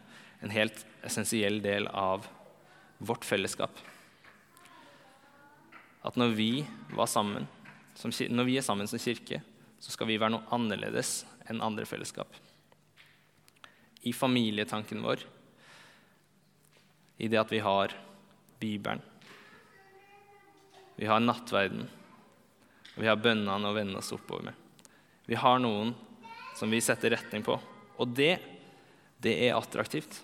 en 0.43 0.53
helt 0.53 0.83
essensiell 1.07 1.61
del 1.63 1.87
av 1.87 2.27
vårt 2.99 3.23
fellesskap. 3.27 3.79
At 6.05 6.15
når 6.19 6.35
vi, 6.35 6.51
sammen, 7.07 7.47
som, 7.95 8.11
når 8.11 8.47
vi 8.47 8.57
er 8.59 8.65
sammen 8.65 8.87
som 8.87 9.01
kirke, 9.01 9.41
så 9.79 9.91
skal 9.91 10.07
vi 10.07 10.19
være 10.19 10.35
noe 10.35 10.47
annerledes 10.55 11.23
enn 11.49 11.63
andre 11.63 11.87
fellesskap. 11.87 12.31
I 14.07 14.13
familietanken 14.15 15.03
vår, 15.03 15.25
i 17.19 17.27
det 17.27 17.39
at 17.39 17.51
vi 17.51 17.59
har 17.63 17.95
Bibelen, 18.59 19.01
vi 20.99 21.07
har 21.07 21.19
nattverden, 21.23 21.85
vi 22.99 23.07
har 23.07 23.19
bønnene 23.19 23.69
å 23.69 23.75
vende 23.75 23.99
oss 23.99 24.11
oppover 24.11 24.49
med. 24.49 24.87
Vi 25.29 25.37
har 25.39 25.59
noen 25.63 25.93
som 26.59 26.71
vi 26.71 26.81
setter 26.83 27.13
retning 27.15 27.43
på, 27.45 27.55
og 27.99 28.15
det, 28.15 28.33
det 29.23 29.35
er 29.47 29.55
attraktivt. 29.55 30.21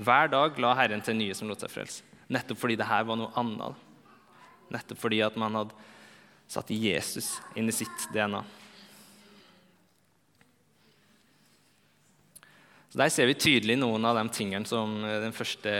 Hver 0.00 0.30
dag 0.32 0.58
la 0.62 0.72
Herren 0.78 1.02
til 1.04 1.18
nye 1.18 1.34
som 1.36 1.50
lot 1.50 1.62
seg 1.62 1.70
frelse. 1.70 2.06
Nettopp 2.30 2.58
fordi 2.62 2.78
det 2.78 2.88
her 2.88 3.06
var 3.06 3.18
noe 3.18 3.34
annet. 3.38 3.89
Nettopp 4.70 5.00
fordi 5.02 5.20
at 5.26 5.36
man 5.40 5.58
hadde 5.58 5.76
satt 6.50 6.70
Jesus 6.74 7.36
inn 7.58 7.70
i 7.70 7.74
sitt 7.74 8.08
DNA. 8.14 8.42
Så 12.90 12.98
Der 12.98 13.10
ser 13.14 13.28
vi 13.30 13.38
tydelig 13.38 13.76
noen 13.78 14.04
av 14.04 14.18
de 14.18 14.24
tingene 14.34 14.66
som 14.66 14.96
den 15.04 15.34
første 15.34 15.72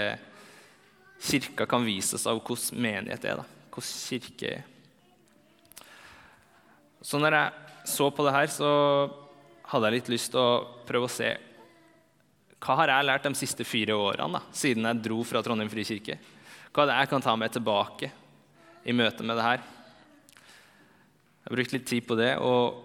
kirka 1.21 1.67
kan 1.67 1.83
vise 1.85 2.15
oss 2.17 2.29
av 2.31 2.39
hvordan 2.39 2.79
menighet 2.81 3.25
er. 3.27 3.43
da. 3.43 3.47
Hvordan 3.75 3.97
kirke 4.07 4.53
er. 4.61 4.63
Så 7.03 7.19
når 7.19 7.35
jeg 7.35 7.91
så 7.91 8.11
på 8.13 8.25
det 8.27 8.35
her, 8.37 8.47
så 8.53 8.71
hadde 9.71 9.89
jeg 9.89 9.97
litt 9.99 10.13
lyst 10.13 10.31
til 10.35 10.41
å 10.43 10.85
prøve 10.87 11.09
å 11.09 11.13
se 11.13 11.31
hva 12.61 12.75
har 12.77 12.91
jeg 12.93 13.07
lært 13.09 13.25
de 13.25 13.39
siste 13.39 13.65
fire 13.65 13.95
årene 13.97 14.37
da, 14.37 14.41
siden 14.53 14.85
jeg 14.85 15.01
dro 15.01 15.23
fra 15.25 15.41
Trondheim 15.41 15.71
frikirke? 15.73 16.19
Hva 16.71 16.85
er 16.85 16.91
det 16.91 16.97
jeg 16.99 17.11
kan 17.15 17.25
ta 17.25 17.33
med 17.41 17.55
tilbake 17.55 18.11
i 18.85 18.95
møte 18.97 19.27
med 19.27 19.37
det 19.39 19.47
her? 19.47 19.65
Jeg 21.41 21.49
har 21.49 21.57
brukt 21.57 21.75
litt 21.75 21.89
tid 21.89 22.07
på 22.07 22.17
det 22.19 22.33
og, 22.39 22.81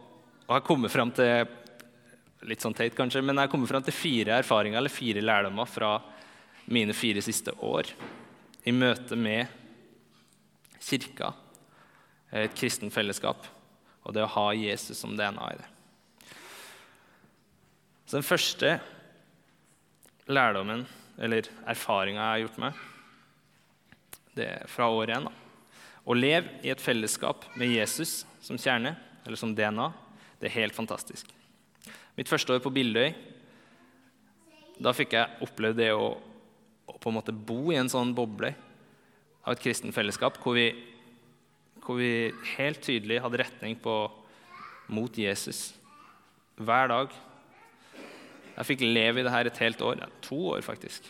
og 0.47 0.53
har 0.58 0.65
kommet 0.65 0.93
fram 0.93 1.12
til 1.15 1.45
litt 2.45 2.62
sånn 2.62 2.75
teit 2.77 2.95
kanskje, 2.97 3.23
men 3.25 3.38
jeg 3.38 3.47
har 3.47 3.51
kommet 3.51 3.71
fram 3.71 3.86
til 3.86 3.95
fire 3.95 4.39
erfaringer 4.41 4.79
eller 4.79 4.93
fire 4.93 5.23
lærdommer 5.23 5.69
fra 5.69 5.97
mine 6.71 6.93
fire 6.97 7.21
siste 7.25 7.53
år 7.65 7.89
i 8.65 8.73
møte 8.73 9.17
med 9.17 9.49
kirka, 10.81 11.31
et 12.34 12.53
kristen 12.58 12.91
fellesskap 12.93 13.45
og 14.05 14.13
det 14.13 14.25
å 14.25 14.34
ha 14.36 14.49
Jesus 14.53 14.99
som 15.01 15.15
DNA 15.17 15.47
i 15.53 15.58
det. 15.58 15.69
Så 18.05 18.19
den 18.19 18.25
første 18.25 18.75
lærdommen, 20.29 20.84
eller 21.17 21.49
erfaringa 21.65 22.21
jeg 22.21 22.29
har 22.29 22.43
gjort 22.43 22.62
meg, 22.62 22.84
det 24.38 24.47
er 24.51 24.69
fra 24.69 24.91
år 24.93 25.13
én. 25.15 25.29
Å 26.06 26.13
leve 26.13 26.60
i 26.65 26.70
et 26.70 26.82
fellesskap 26.82 27.48
med 27.58 27.72
Jesus 27.74 28.24
som 28.46 28.60
kjerne, 28.62 28.94
eller 29.26 29.39
som 29.39 29.56
DNA, 29.58 29.88
det 30.39 30.52
er 30.52 30.60
helt 30.60 30.76
fantastisk. 30.78 31.32
Mitt 32.15 32.30
første 32.30 32.54
år 32.54 32.62
på 32.63 32.72
Bildøy 32.74 33.13
da 34.82 34.91
fikk 34.96 35.15
jeg 35.15 35.44
oppleve 35.46 35.78
det 35.78 35.91
å, 35.96 36.12
å, 36.86 36.98
på 37.00 37.10
en 37.10 37.18
måte 37.18 37.34
bo 37.34 37.72
i 37.72 37.80
en 37.80 37.89
sånn 37.91 38.12
boble 38.15 38.52
av 39.46 39.54
et 39.54 39.63
kristen 39.63 39.94
fellesskap 39.96 40.38
hvor 40.44 40.58
vi, 40.58 40.68
hvor 41.86 42.00
vi 42.00 42.34
helt 42.58 42.82
tydelig 42.84 43.22
hadde 43.24 43.39
retning 43.44 43.80
på, 43.80 43.96
mot 44.91 45.15
Jesus 45.18 45.72
hver 46.62 46.91
dag. 46.91 47.13
Jeg 48.56 48.68
fikk 48.70 48.84
leve 48.86 49.22
i 49.22 49.26
det 49.26 49.34
her 49.34 49.50
et 49.50 49.62
helt 49.63 49.82
år. 49.82 49.98
Ja, 50.04 50.10
to 50.24 50.38
år, 50.54 50.62
faktisk. 50.62 51.08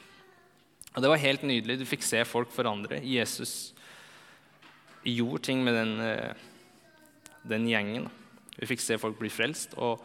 Og 0.96 1.04
Det 1.04 1.12
var 1.12 1.20
helt 1.20 1.44
nydelig. 1.44 1.82
Du 1.82 1.86
fikk 1.90 2.06
se 2.08 2.22
folk 2.26 2.54
forandre. 2.56 3.02
Jesus 3.04 3.75
gjorde 5.14 5.44
ting 5.46 5.64
med 5.64 5.76
den, 5.78 6.00
eh, 6.00 6.34
den 7.44 7.68
gjengen. 7.70 8.10
Vi 8.58 8.66
fikk 8.66 8.82
se 8.82 8.98
folk 8.98 9.20
bli 9.20 9.30
frelst, 9.30 9.76
og 9.78 10.02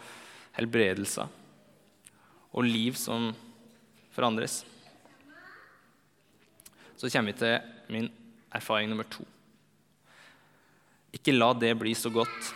helbredelser 0.59 1.29
og 2.51 2.67
liv 2.67 2.97
som 2.99 3.31
forandres. 4.15 4.65
Så 6.99 7.09
kommer 7.09 7.33
vi 7.33 7.39
til 7.39 7.95
min 7.95 8.11
erfaring 8.53 8.91
nummer 8.91 9.07
to. 9.09 9.25
Ikke 11.15 11.35
la 11.35 11.53
det 11.55 11.73
bli 11.79 11.95
så 11.97 12.11
godt 12.13 12.51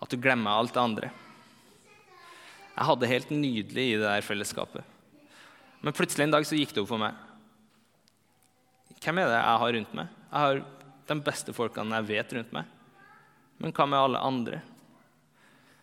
at 0.00 0.10
du 0.10 0.16
glemmer 0.16 0.56
alt 0.56 0.72
det 0.74 0.82
andre. 0.82 1.10
Jeg 2.70 2.86
hadde 2.88 3.04
det 3.04 3.10
helt 3.10 3.32
nydelig 3.34 3.86
i 3.90 3.98
det 3.98 4.06
der 4.06 4.24
fellesskapet. 4.24 4.86
Men 5.84 5.96
plutselig 5.96 6.24
en 6.24 6.32
dag 6.32 6.46
så 6.48 6.56
gikk 6.56 6.72
det 6.72 6.82
opp 6.82 6.88
for 6.88 7.02
meg. 7.02 7.16
Hvem 9.00 9.20
er 9.20 9.28
det 9.28 9.36
jeg 9.36 9.60
har 9.62 9.74
rundt 9.76 9.94
meg? 9.96 10.16
Jeg 10.30 10.44
har 10.44 10.62
de 11.10 11.18
beste 11.26 11.54
folkene 11.54 11.98
jeg 12.00 12.08
vet 12.10 12.34
rundt 12.36 12.52
meg. 12.54 12.68
Men 13.60 13.74
hva 13.76 13.86
med 13.88 14.00
alle 14.00 14.24
andre? 14.24 14.60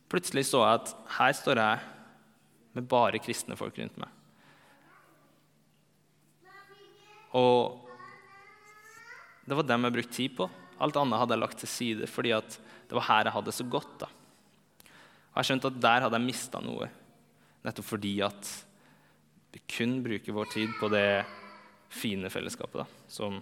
Plutselig 0.07 0.47
så 0.47 0.63
jeg 0.63 0.81
at 0.81 0.93
her 1.17 1.33
står 1.35 1.61
jeg 1.61 1.81
med 2.77 2.87
bare 2.89 3.19
kristne 3.21 3.57
folk 3.59 3.77
rundt 3.79 3.97
meg. 3.99 4.13
Og 7.37 7.83
det 9.47 9.57
var 9.57 9.67
dem 9.67 9.87
jeg 9.87 9.95
brukte 9.97 10.15
tid 10.15 10.37
på. 10.37 10.47
Alt 10.83 10.97
annet 10.99 11.19
hadde 11.21 11.35
jeg 11.35 11.43
lagt 11.43 11.59
til 11.61 11.71
side 11.71 12.07
fordi 12.09 12.33
det 12.37 12.95
var 12.95 13.07
her 13.09 13.27
jeg 13.27 13.35
hadde 13.35 13.51
det 13.51 13.57
så 13.57 13.67
godt. 13.67 13.97
da. 14.05 14.09
Og 15.33 15.41
jeg 15.41 15.49
skjønte 15.49 15.71
at 15.73 15.81
der 15.83 16.05
hadde 16.05 16.17
jeg 16.17 16.27
mista 16.27 16.61
noe, 16.63 16.87
nettopp 17.65 17.89
fordi 17.91 18.13
at 18.25 18.53
vi 19.53 19.61
kun 19.69 19.99
bruker 20.05 20.35
vår 20.35 20.49
tid 20.53 20.71
på 20.79 20.89
det 20.91 21.25
fine 21.93 22.31
fellesskapet 22.31 22.83
da, 22.83 22.87
som 23.11 23.41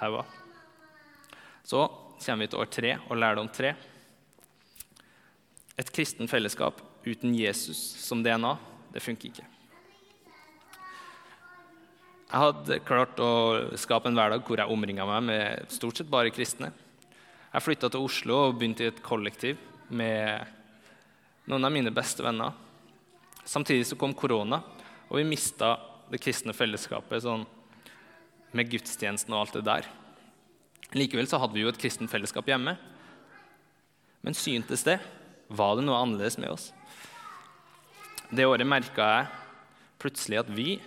her 0.00 0.16
var. 0.18 0.43
Så 1.64 1.86
kommer 2.20 2.44
vi 2.44 2.50
til 2.52 2.60
år 2.60 2.70
tre 2.72 2.94
og 3.08 3.18
lærdom 3.18 3.48
tre. 3.52 3.72
Et 5.80 5.90
kristen 5.90 6.28
fellesskap 6.30 6.78
uten 7.04 7.34
Jesus 7.36 7.80
som 8.04 8.22
DNA, 8.22 8.54
det 8.94 9.02
funker 9.02 9.32
ikke. 9.32 9.46
Jeg 12.34 12.42
hadde 12.42 12.80
klart 12.86 13.20
å 13.22 13.30
skape 13.78 14.10
en 14.10 14.16
hverdag 14.18 14.44
hvor 14.46 14.58
jeg 14.58 14.70
omringa 14.70 15.06
meg 15.06 15.26
med 15.28 15.72
stort 15.72 16.00
sett 16.00 16.10
bare 16.10 16.32
kristne. 16.34 16.72
Jeg 17.54 17.62
flytta 17.62 17.90
til 17.92 18.06
Oslo 18.08 18.38
og 18.48 18.56
begynte 18.58 18.86
i 18.86 18.90
et 18.90 19.02
kollektiv 19.04 19.60
med 19.94 20.42
noen 21.46 21.68
av 21.68 21.72
mine 21.74 21.92
beste 21.94 22.24
venner. 22.26 22.54
Samtidig 23.44 23.86
så 23.86 23.98
kom 24.00 24.16
korona, 24.16 24.58
og 25.06 25.20
vi 25.20 25.26
mista 25.28 25.76
det 26.10 26.18
kristne 26.24 26.56
fellesskapet 26.56 27.22
sånn, 27.22 27.44
med 28.54 28.70
gudstjenesten 28.72 29.34
og 29.34 29.44
alt 29.44 29.58
det 29.58 29.64
der. 29.68 29.92
Likevel 30.94 31.26
så 31.28 31.40
hadde 31.42 31.56
vi 31.56 31.64
jo 31.64 31.72
et 31.72 31.80
kristent 31.80 32.10
fellesskap 32.10 32.46
hjemme. 32.48 32.76
Men 34.24 34.36
syntes 34.38 34.86
det? 34.86 35.00
Var 35.48 35.76
det 35.76 35.84
noe 35.86 36.00
annerledes 36.00 36.38
med 36.40 36.54
oss? 36.54 36.70
Det 38.30 38.46
året 38.48 38.66
merka 38.66 39.08
jeg 39.10 39.32
plutselig 40.00 40.40
at 40.40 40.50
vi 40.52 40.78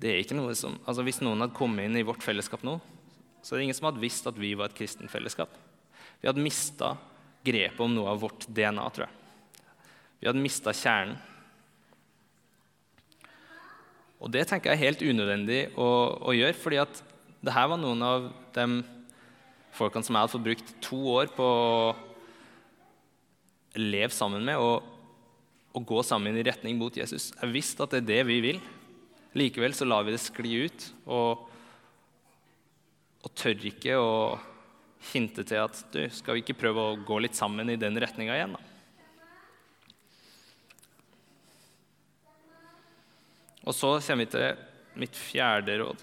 det 0.00 0.10
er 0.10 0.20
ikke 0.20 0.36
noe 0.36 0.52
som, 0.58 0.74
altså 0.84 1.04
Hvis 1.06 1.20
noen 1.22 1.40
hadde 1.40 1.56
kommet 1.56 1.86
inn 1.86 1.96
i 1.96 2.04
vårt 2.04 2.24
fellesskap 2.24 2.64
nå, 2.66 2.74
så 3.40 3.54
er 3.54 3.60
det 3.60 3.68
ingen 3.68 3.76
som 3.78 3.86
hadde 3.88 4.02
visst 4.02 4.26
at 4.28 4.38
vi 4.40 4.50
var 4.58 4.68
et 4.68 4.76
kristent 4.76 5.12
fellesskap. 5.12 5.52
Vi 6.20 6.28
hadde 6.28 6.42
mista 6.44 6.94
grepet 7.44 7.80
om 7.84 7.92
noe 7.94 8.10
av 8.12 8.20
vårt 8.24 8.46
DNA, 8.48 8.84
tror 8.90 9.06
jeg. 9.06 9.70
Vi 10.20 10.28
hadde 10.28 10.42
mista 10.44 10.74
kjernen. 10.76 11.16
Og 14.24 14.32
det 14.32 14.46
tenker 14.48 14.72
jeg 14.72 14.78
er 14.78 14.86
helt 14.86 15.04
unødvendig 15.04 15.58
å, 15.76 15.88
å 16.24 16.32
gjøre, 16.32 16.56
fordi 16.56 16.80
at 16.80 17.02
det 17.44 17.52
her 17.52 17.68
var 17.68 17.80
noen 17.80 18.02
av 18.04 18.30
de 18.56 18.66
folkene 19.74 20.06
som 20.06 20.16
jeg 20.16 20.24
hadde 20.24 20.34
fått 20.34 20.46
brukt 20.46 20.74
to 20.84 21.00
år 21.12 21.30
på 21.34 21.44
å 21.44 21.94
leve 23.80 24.14
sammen 24.14 24.44
med 24.46 24.60
og, 24.62 24.86
og 25.74 25.86
gå 25.88 26.02
sammen 26.06 26.36
i 26.38 26.44
retning 26.46 26.78
mot 26.78 26.94
Jesus. 26.96 27.32
Jeg 27.34 27.52
visste 27.52 27.84
at 27.84 27.92
det 27.92 28.04
er 28.04 28.10
det 28.12 28.22
vi 28.30 28.38
vil. 28.44 28.60
Likevel 29.34 29.74
så 29.74 29.86
lar 29.88 30.06
vi 30.06 30.14
det 30.14 30.22
skli 30.22 30.52
ut 30.68 30.86
og, 31.10 31.48
og 33.26 33.34
tør 33.34 33.66
ikke 33.72 33.98
å 33.98 34.12
hinte 35.10 35.44
til 35.44 35.60
at 35.66 35.82
du, 35.92 36.06
skal 36.14 36.38
vi 36.38 36.44
ikke 36.44 36.56
prøve 36.62 36.80
å 36.80 37.00
gå 37.04 37.18
litt 37.20 37.36
sammen 37.36 37.68
i 37.68 37.80
den 37.80 37.98
retninga 38.00 38.38
igjen, 38.38 38.54
da? 38.56 38.70
Og 43.64 43.72
så 43.72 43.94
kommer 44.04 44.26
vi 44.26 44.32
til 44.32 44.98
mitt 45.00 45.16
fjerde 45.16 45.78
råd. 45.80 46.02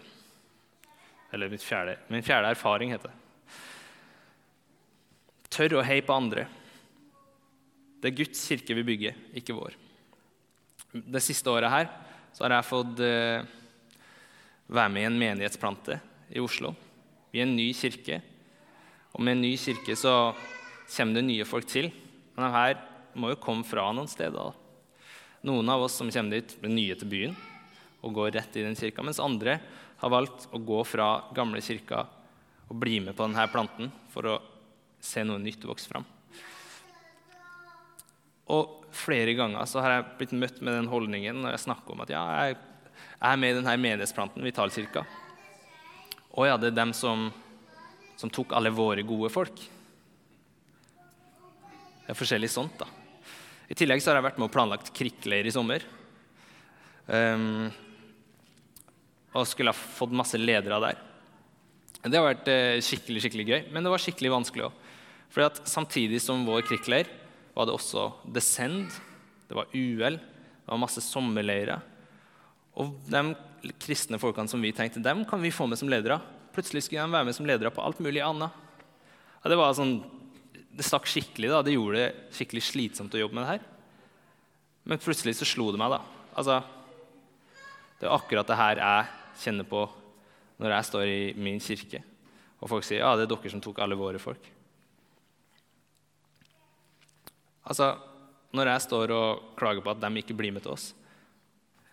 Eller 1.32 1.58
fjerde, 1.58 1.98
min 2.12 2.24
fjerde 2.24 2.52
erfaring, 2.52 2.92
heter 2.92 3.12
det. 3.12 3.18
Tør 5.52 5.80
å 5.80 5.86
heie 5.86 6.04
på 6.04 6.16
andre. 6.16 6.46
Det 8.02 8.10
er 8.10 8.18
Guds 8.18 8.44
kirke 8.50 8.76
vi 8.76 8.86
bygger, 8.88 9.18
ikke 9.38 9.56
vår. 9.56 9.76
Det 10.92 11.22
siste 11.24 11.52
året 11.52 11.72
her 11.72 11.90
så 12.36 12.46
har 12.46 12.56
jeg 12.58 12.68
fått 12.68 13.02
eh, 13.06 13.44
være 14.72 14.92
med 14.92 15.04
i 15.04 15.10
en 15.10 15.20
menighetsplante 15.20 16.00
i 16.32 16.42
Oslo. 16.44 16.74
Vi 17.32 17.40
er 17.40 17.48
en 17.48 17.56
ny 17.56 17.70
kirke. 17.76 18.22
Og 19.12 19.24
med 19.24 19.38
en 19.38 19.44
ny 19.44 19.54
kirke 19.60 19.96
så 20.00 20.34
kommer 20.96 21.20
det 21.20 21.28
nye 21.28 21.48
folk 21.48 21.68
til. 21.70 21.92
Men 22.36 22.48
de 22.48 22.52
her 22.56 22.80
må 23.20 23.32
jo 23.34 23.40
komme 23.44 23.68
fra 23.68 23.90
noen 23.96 24.10
steder. 24.10 24.56
Noen 25.48 25.72
av 25.74 25.84
oss 25.86 25.98
som 26.00 26.12
kommer 26.12 26.40
dit, 26.40 26.56
blir 26.62 26.74
nye 26.74 26.98
til 26.98 27.12
byen 27.12 27.38
og 28.02 28.16
går 28.18 28.32
rett 28.34 28.56
i 28.58 28.64
den 28.66 28.78
kirka, 28.78 29.04
mens 29.06 29.22
andre 29.22 29.60
har 30.02 30.10
valgt 30.10 30.48
å 30.52 30.60
gå 30.66 30.82
fra 30.88 31.10
gamle 31.36 31.62
kirka 31.62 32.06
og 32.72 32.80
bli 32.82 33.00
med 33.04 33.16
på 33.16 33.28
denne 33.28 33.46
planten 33.52 33.92
for 34.10 34.28
å 34.32 34.40
se 35.02 35.24
noe 35.26 35.42
nytt 35.42 35.66
vokse 35.68 35.90
fram. 35.90 36.06
Og 38.52 38.88
flere 38.96 39.36
ganger 39.38 39.68
så 39.70 39.84
har 39.84 39.96
jeg 39.96 40.08
blitt 40.20 40.36
møtt 40.36 40.62
med 40.64 40.76
den 40.76 40.90
holdningen 40.92 41.44
når 41.44 41.56
jeg 41.56 41.66
snakker 41.68 41.94
om 41.94 42.02
at 42.04 42.14
ja, 42.14 42.24
jeg 42.42 42.58
er 43.22 43.38
med 43.40 43.54
i 43.54 43.60
denne 43.60 43.76
menighetsplanten, 43.78 44.44
Vitalkirka. 44.44 45.06
Å 46.32 46.48
ja, 46.48 46.58
det 46.58 46.72
er 46.72 46.80
dem 46.80 46.94
som, 46.96 47.30
som 48.20 48.32
tok 48.34 48.56
alle 48.58 48.74
våre 48.74 49.06
gode 49.08 49.30
folk. 49.34 49.62
Det 52.02 52.12
er 52.12 52.18
forskjellig 52.18 52.50
sånt, 52.52 52.82
da. 52.82 52.90
I 53.72 53.78
tillegg 53.78 54.02
så 54.04 54.12
har 54.12 54.20
jeg 54.20 54.28
vært 54.32 54.40
med 54.42 54.50
og 54.50 54.56
planlagt 54.56 54.92
krikkleir 54.96 55.48
i 55.48 55.54
sommer. 55.54 55.86
Um, 57.08 57.70
og 59.32 59.48
skulle 59.48 59.72
ha 59.72 59.78
fått 59.78 60.14
masse 60.16 60.40
ledere 60.40 60.80
der. 60.84 61.00
Det 62.02 62.18
har 62.18 62.26
vært 62.26 62.50
eh, 62.50 62.82
skikkelig 62.84 63.22
skikkelig 63.24 63.46
gøy, 63.48 63.60
men 63.72 63.86
det 63.86 63.92
var 63.94 64.02
skikkelig 64.02 64.34
vanskelig 64.34 64.68
òg. 64.68 64.80
For 65.32 65.62
samtidig 65.70 66.20
som 66.24 66.44
vår 66.48 66.66
krigsleir 66.68 67.10
var 67.56 67.68
det 67.68 67.76
også 67.76 68.10
Descend, 68.36 68.92
det 69.48 69.56
var 69.56 69.70
UL, 69.76 70.18
det 70.18 70.72
var 70.72 70.82
masse 70.82 71.04
sommerleirer. 71.06 71.84
Og 72.80 72.96
de 73.12 73.22
kristne 73.80 74.20
folkene 74.20 74.52
som 74.52 74.64
vi 74.64 74.74
tenkte 74.76 75.04
dem 75.04 75.24
kan 75.28 75.42
vi 75.44 75.54
få 75.54 75.68
med 75.70 75.80
som 75.80 75.92
ledere. 75.92 76.20
Plutselig 76.56 76.86
skulle 76.86 77.06
de 77.06 77.16
være 77.16 77.30
med 77.30 77.38
som 77.38 77.48
ledere 77.48 77.72
på 77.72 77.84
alt 77.84 78.02
mulig 78.04 78.24
annet. 78.26 78.52
Ja, 79.42 79.52
det 79.52 79.60
var 79.60 79.76
sånn, 79.78 80.00
det 80.72 80.88
stakk 80.88 81.08
skikkelig. 81.10 81.52
da, 81.52 81.62
Det 81.64 81.76
gjorde 81.76 82.02
det 82.02 82.36
skikkelig 82.36 82.66
slitsomt 82.66 83.16
å 83.16 83.22
jobbe 83.22 83.38
med 83.38 83.46
det 83.46 83.54
her. 83.54 83.66
Men 84.88 85.02
plutselig 85.02 85.38
så 85.38 85.48
slo 85.48 85.70
det 85.72 85.80
meg. 85.80 85.94
da. 85.94 86.02
Altså, 86.34 86.62
Det 88.00 88.10
er 88.10 88.16
akkurat 88.18 88.48
det 88.48 88.58
her 88.58 88.76
jeg 88.82 89.21
kjenner 89.40 89.68
på 89.68 89.86
når 90.62 90.76
jeg 90.76 90.88
står 90.92 91.10
i 91.10 91.22
min 91.42 91.60
kirke, 91.64 92.04
og 92.62 92.70
folk 92.70 92.86
sier 92.86 93.02
ja, 93.02 93.16
det 93.18 93.26
er 93.26 93.32
dere 93.32 93.52
som 93.54 93.62
tok 93.64 93.80
alle 93.82 93.98
våre 93.98 94.22
folk. 94.22 94.44
Altså, 97.66 97.96
Når 98.52 98.68
jeg 98.68 98.82
står 98.84 99.12
og 99.16 99.44
klager 99.56 99.80
på 99.80 99.92
at 99.94 100.02
de 100.02 100.20
ikke 100.20 100.36
blir 100.36 100.52
med 100.52 100.62
til 100.66 100.74
oss, 100.74 100.90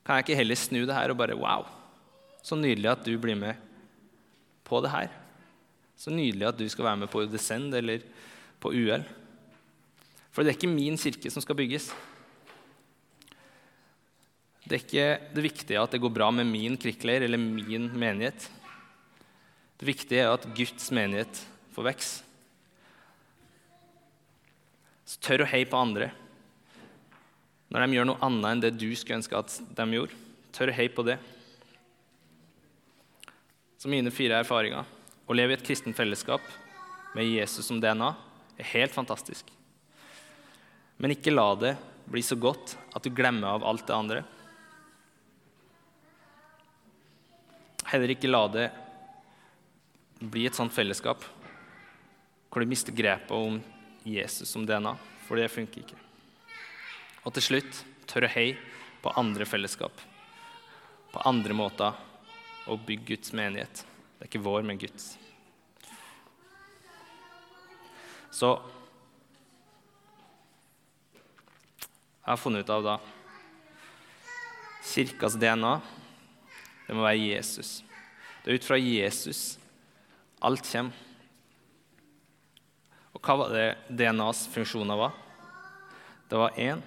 kan 0.03 0.17
jeg 0.17 0.25
ikke 0.25 0.39
heller 0.41 0.59
snu 0.59 0.81
det 0.83 0.95
her 0.97 1.13
og 1.13 1.19
bare 1.21 1.37
Wow, 1.39 1.69
så 2.43 2.57
nydelig 2.59 2.91
at 2.91 3.05
du 3.07 3.13
blir 3.19 3.37
med 3.39 3.55
på 4.67 4.81
det 4.83 4.91
her. 4.91 5.13
Så 5.95 6.11
nydelig 6.11 6.49
at 6.49 6.59
du 6.59 6.67
skal 6.69 6.85
være 6.85 6.97
med 7.05 7.11
på 7.13 7.23
Descend 7.31 7.75
eller 7.75 8.03
på 8.59 8.73
UL. 8.75 9.05
For 10.33 10.43
det 10.43 10.51
er 10.51 10.59
ikke 10.59 10.73
min 10.73 10.99
kirke 10.99 11.31
som 11.31 11.43
skal 11.43 11.59
bygges. 11.59 11.93
Det 14.69 14.77
er 14.77 14.83
ikke 14.85 15.33
det 15.33 15.43
viktige 15.47 15.81
at 15.81 15.95
det 15.95 16.01
går 16.03 16.13
bra 16.13 16.29
med 16.35 16.45
min 16.45 16.75
krikkleir 16.77 17.25
eller 17.25 17.41
min 17.41 17.89
menighet. 17.97 18.51
Det 19.81 19.87
viktige 19.89 20.27
er 20.27 20.35
at 20.35 20.45
Guds 20.53 20.91
menighet 20.93 21.41
får 21.73 21.87
vokse. 21.89 22.25
Så 25.09 25.17
tør 25.25 25.47
å 25.47 25.49
heie 25.49 25.65
på 25.65 25.81
andre. 25.81 26.11
Når 27.73 27.85
de 27.85 27.97
gjør 27.97 28.09
noe 28.11 28.21
annet 28.29 28.51
enn 28.51 28.65
det 28.67 28.75
du 28.77 28.91
skulle 28.93 29.23
ønske 29.23 29.41
at 29.41 29.57
de 29.79 29.89
gjorde, 29.97 30.21
tør 30.53 30.69
å 30.69 30.77
heie 30.77 30.93
på 30.93 31.07
det. 31.09 31.17
Så 33.81 33.89
mine 33.89 34.13
fire 34.13 34.43
erfaringer 34.43 34.85
å 35.29 35.37
leve 35.37 35.55
i 35.55 35.57
et 35.57 35.65
kristent 35.65 35.97
fellesskap 35.97 36.45
med 37.17 37.25
Jesus 37.25 37.65
som 37.71 37.81
DNA 37.81 38.13
er 38.59 38.73
helt 38.75 38.93
fantastisk. 38.93 39.49
Men 41.01 41.15
ikke 41.15 41.33
la 41.33 41.55
det 41.57 41.79
bli 42.09 42.21
så 42.27 42.37
godt 42.37 42.77
at 42.93 43.05
du 43.07 43.15
glemmer 43.15 43.55
av 43.55 43.65
alt 43.65 43.87
det 43.89 43.97
andre. 43.97 44.25
Heller 47.89 48.13
ikke 48.13 48.29
la 48.29 48.43
det 48.53 48.67
bli 50.19 50.45
et 50.49 50.57
sånt 50.57 50.75
fellesskap 50.75 51.23
hvor 52.49 52.65
du 52.65 52.69
mister 52.69 52.93
grepet 52.97 53.31
om 53.33 53.59
Jesus 54.09 54.49
som 54.49 54.65
DNA, 54.67 54.95
for 55.27 55.37
det 55.37 55.51
funker 55.53 55.83
ikke. 55.83 55.99
Og 57.29 57.35
til 57.37 57.45
slutt 57.45 57.83
tør 58.09 58.25
å 58.25 58.33
heie 58.33 58.57
på 59.05 59.13
andre 59.21 59.45
fellesskap, 59.49 59.93
på 61.13 61.25
andre 61.29 61.57
måter 61.57 61.97
å 62.69 62.77
bygge 62.77 63.13
Guds 63.13 63.35
menighet. 63.37 63.85
Det 64.17 64.27
er 64.27 64.31
ikke 64.31 64.45
vår, 64.45 64.65
men 64.65 64.81
Guds. 64.81 65.13
Så 68.33 68.55
jeg 72.19 72.33
har 72.33 72.41
funnet 72.41 72.65
ut 72.65 72.75
av 72.75 72.85
da 72.85 72.97
Kirkas 74.89 75.37
DNA 75.41 75.79
det 76.89 76.97
må 76.97 77.05
være 77.05 77.21
Jesus. 77.21 77.83
Det 78.43 78.51
er 78.51 78.59
ut 78.59 78.67
fra 78.67 78.79
Jesus 78.81 79.59
alt 80.41 80.65
kommer. 80.65 81.05
Og 83.13 83.25
hva 83.25 83.35
var 83.41 83.55
det 83.55 83.67
DNAs 83.99 84.47
funksjoner 84.53 84.99
var? 84.99 85.17
Det 86.31 86.39
var 86.39 86.57
én. 86.61 86.83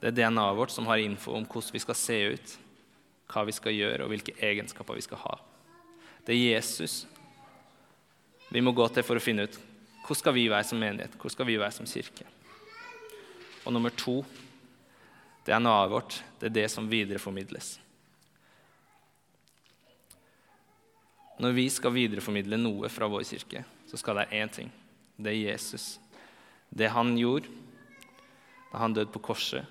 Det 0.00 0.10
er 0.10 0.16
DNA-et 0.16 0.56
vårt 0.56 0.72
som 0.72 0.86
har 0.88 1.02
info 1.02 1.34
om 1.36 1.44
hvordan 1.44 1.74
vi 1.74 1.82
skal 1.82 1.98
se 1.98 2.16
ut, 2.36 2.54
hva 3.32 3.44
vi 3.48 3.54
skal 3.56 3.74
gjøre, 3.74 4.04
og 4.04 4.12
hvilke 4.12 4.36
egenskaper 4.38 4.96
vi 4.96 5.04
skal 5.04 5.20
ha. 5.24 5.36
Det 6.26 6.34
er 6.34 6.56
Jesus 6.56 7.04
vi 8.54 8.62
må 8.62 8.70
gå 8.70 8.86
til 8.94 9.02
for 9.02 9.18
å 9.18 9.22
finne 9.22 9.48
ut 9.48 9.56
hvordan 10.06 10.20
skal 10.20 10.34
vi 10.36 10.44
være 10.46 10.66
som 10.68 10.78
menighet, 10.78 11.14
hvordan 11.18 11.34
skal 11.34 11.48
vi 11.48 11.58
være 11.58 11.74
som 11.74 11.88
kirke. 11.90 12.26
Og 13.66 13.74
nummer 13.74 13.90
to 13.90 14.20
DNA-et 15.46 15.90
vårt, 15.92 16.22
det 16.40 16.50
er 16.50 16.56
det 16.56 16.70
som 16.72 16.88
videreformidles. 16.90 17.76
Når 21.38 21.52
vi 21.52 21.66
skal 21.70 21.94
videreformidle 21.94 22.58
noe 22.58 22.88
fra 22.90 23.08
vår 23.12 23.26
kirke, 23.28 23.62
så 23.86 24.00
skal 24.00 24.16
det 24.16 24.24
være 24.24 24.42
én 24.42 24.52
ting. 24.52 24.72
Det 25.16 25.32
er 25.32 25.52
Jesus. 25.52 25.96
Det 26.68 26.88
han 26.90 27.14
gjorde 27.18 27.52
da 28.72 28.80
han 28.82 28.96
døde 28.96 29.12
på 29.12 29.22
korset. 29.28 29.64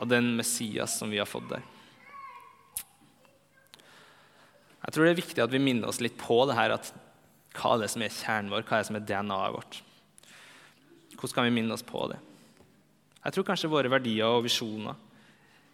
Og 0.00 0.08
den 0.08 0.32
Messias 0.38 0.96
som 0.98 1.12
vi 1.12 1.20
har 1.20 1.28
fått 1.28 1.50
der. 1.50 1.66
Jeg 4.82 4.94
tror 4.94 5.04
det 5.06 5.12
er 5.12 5.20
viktig 5.20 5.42
at 5.44 5.52
vi 5.52 5.62
minner 5.62 5.92
oss 5.92 6.00
litt 6.02 6.16
på 6.18 6.40
det 6.48 6.56
her, 6.58 6.74
at 6.74 6.88
hva 7.54 7.76
er 7.76 7.84
det 7.84 7.90
som 7.92 8.02
er 8.02 8.14
kjernen 8.14 8.50
vår, 8.50 8.64
hva 8.66 8.78
er 8.78 8.82
det 8.82 8.88
som 8.88 8.98
er 8.98 9.06
DNA-et 9.06 9.54
vårt. 9.54 9.82
Hvordan 11.22 11.34
kan 11.34 11.44
vi 11.44 11.50
minne 11.54 11.74
oss 11.74 11.84
på 11.86 12.00
det? 12.10 12.16
Jeg 13.22 13.34
tror 13.36 13.44
kanskje 13.46 13.68
våre 13.70 13.90
verdier 13.92 14.26
og 14.26 14.42
visjoner 14.42 14.96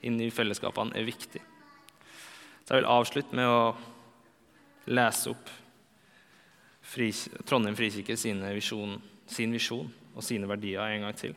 inn 0.05 0.19
i 0.21 0.27
fellesskapene 0.29 0.93
er 0.93 1.07
viktig. 1.07 1.41
Så 2.67 2.75
jeg 2.75 2.83
vil 2.83 2.89
avslutte 2.93 3.37
med 3.39 3.49
å 3.49 3.63
lese 4.93 5.33
opp 5.33 5.55
Trondheim 7.49 7.77
frikirke 7.77 8.17
visjon, 8.53 8.99
sin 9.25 9.53
visjon 9.57 9.89
og 10.15 10.25
sine 10.25 10.49
verdier 10.49 10.85
en 10.85 11.07
gang 11.07 11.17
til. 11.17 11.33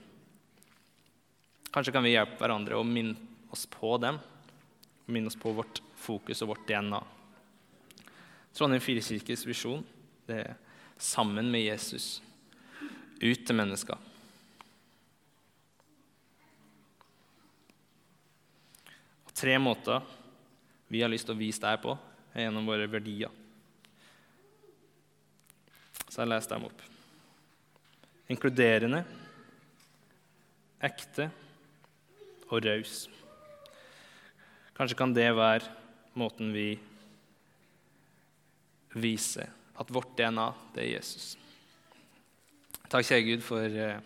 Kanskje 1.72 1.94
kan 1.96 2.04
vi 2.04 2.12
hjelpe 2.12 2.36
hverandre 2.40 2.76
å 2.80 2.84
minne 2.84 3.16
oss 3.52 3.64
på 3.72 3.94
dem, 4.00 4.20
minne 5.08 5.32
oss 5.32 5.40
på 5.40 5.54
vårt 5.56 5.80
fokus 5.96 6.44
og 6.44 6.52
vårt 6.52 6.68
DNA. 6.68 7.00
Trondheim 8.52 8.84
frikirkes 8.84 9.48
visjon 9.48 9.88
det 10.28 10.42
er 10.50 10.60
sammen 11.00 11.48
med 11.52 11.64
Jesus 11.64 12.20
ut 13.22 13.46
til 13.46 13.58
mennesker. 13.58 14.12
tre 19.42 19.58
måter 19.60 20.02
vi 20.88 21.02
har 21.02 21.10
lyst 21.10 21.26
til 21.26 21.34
å 21.34 21.40
vise 21.40 21.64
deg 21.64 21.80
på, 21.82 21.96
er 22.36 22.46
gjennom 22.46 22.68
våre 22.68 22.86
verdier. 22.92 23.32
Så 26.12 26.22
jeg 26.22 26.30
leser 26.30 26.54
dem 26.54 26.68
opp. 26.68 26.84
Inkluderende, 28.32 29.02
ekte 30.84 31.30
og 32.52 32.62
raus. 32.68 33.06
Kanskje 34.78 35.00
kan 35.00 35.16
det 35.16 35.30
være 35.34 35.72
måten 36.20 36.54
vi 36.54 36.76
viser 38.94 39.50
at 39.80 39.96
vårt 39.96 40.14
DNA, 40.20 40.52
det 40.76 40.86
er 40.86 40.94
Jesus. 41.00 41.34
Takk, 42.92 43.06
kjære 43.08 43.24
Gud, 43.24 43.44
for, 43.48 43.64
eh, 43.64 44.00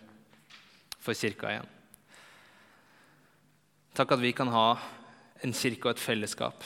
for 1.02 1.18
kirka 1.18 1.50
igjen. 1.50 1.70
Takk 3.98 4.12
at 4.12 4.22
vi 4.22 4.32
kan 4.32 4.48
ha 4.54 4.78
en 5.42 5.54
kirke 5.54 5.88
og 5.88 5.96
et 5.96 6.04
fellesskap 6.04 6.64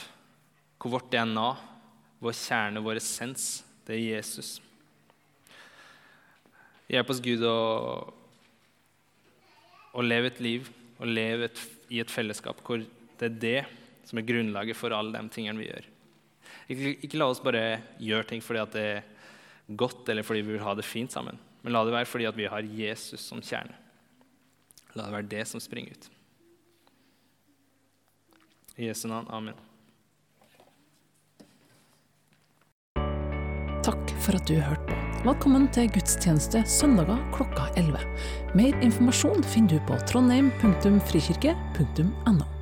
hvor 0.76 0.90
vårt 0.98 1.10
DNA, 1.12 1.56
vår 2.20 2.36
kjerne, 2.36 2.84
vår 2.84 3.00
essens, 3.00 3.64
det 3.86 3.96
er 3.96 4.18
Jesus. 4.18 4.60
Hjelp 6.92 7.08
oss, 7.08 7.24
Gud, 7.24 7.40
å, 7.40 8.12
å 9.96 10.04
leve 10.04 10.28
et 10.28 10.44
liv 10.44 10.68
og 10.98 11.08
leve 11.08 11.48
et, 11.48 11.66
i 11.88 12.04
et 12.04 12.12
fellesskap 12.12 12.60
hvor 12.66 12.84
det 12.84 13.30
er 13.30 13.40
det 13.48 13.58
som 14.04 14.20
er 14.20 14.28
grunnlaget 14.28 14.76
for 14.76 14.92
alle 14.92 15.16
de 15.16 15.32
tingene 15.32 15.62
vi 15.62 15.70
gjør. 15.70 15.88
Ikke, 16.68 16.96
ikke 17.00 17.16
la 17.16 17.32
oss 17.32 17.40
bare 17.40 17.80
gjøre 17.96 18.28
ting 18.28 18.44
fordi 18.44 18.66
det 18.74 18.88
er 18.92 19.06
godt 19.72 20.10
eller 20.12 20.26
fordi 20.26 20.44
vi 20.44 20.58
vil 20.58 20.66
ha 20.68 20.76
det 20.76 20.84
fint 20.84 21.16
sammen, 21.16 21.38
men 21.62 21.72
la 21.74 21.84
det 21.84 21.92
være 21.94 22.06
fordi 22.08 22.24
at 22.28 22.36
vi 22.38 22.46
har 22.50 22.62
Jesus 22.64 23.20
som 23.20 23.42
kjerne. 23.44 23.74
La 24.94 25.02
det 25.06 25.14
være 25.14 25.32
det 25.32 25.48
som 25.48 25.60
springer 25.62 25.92
ut. 25.96 26.04
I 28.80 28.82
Jesu 28.88 29.08
navn. 29.08 29.26
Amen. 29.28 29.54
Takk 33.84 34.10
for 34.20 34.32
at 34.36 34.48
du 34.48 34.54
hørte 34.60 34.86
på. 34.88 34.94
Velkommen 35.24 35.68
til 35.74 35.90
gudstjeneste 35.92 36.64
søndager 36.68 37.18
klokka 37.34 37.62
11. 37.80 37.98
Mer 38.56 38.74
informasjon 38.84 39.44
finner 39.44 39.70
du 39.74 39.78
på 39.88 39.94
trondheim.frikirke.no. 40.08 42.59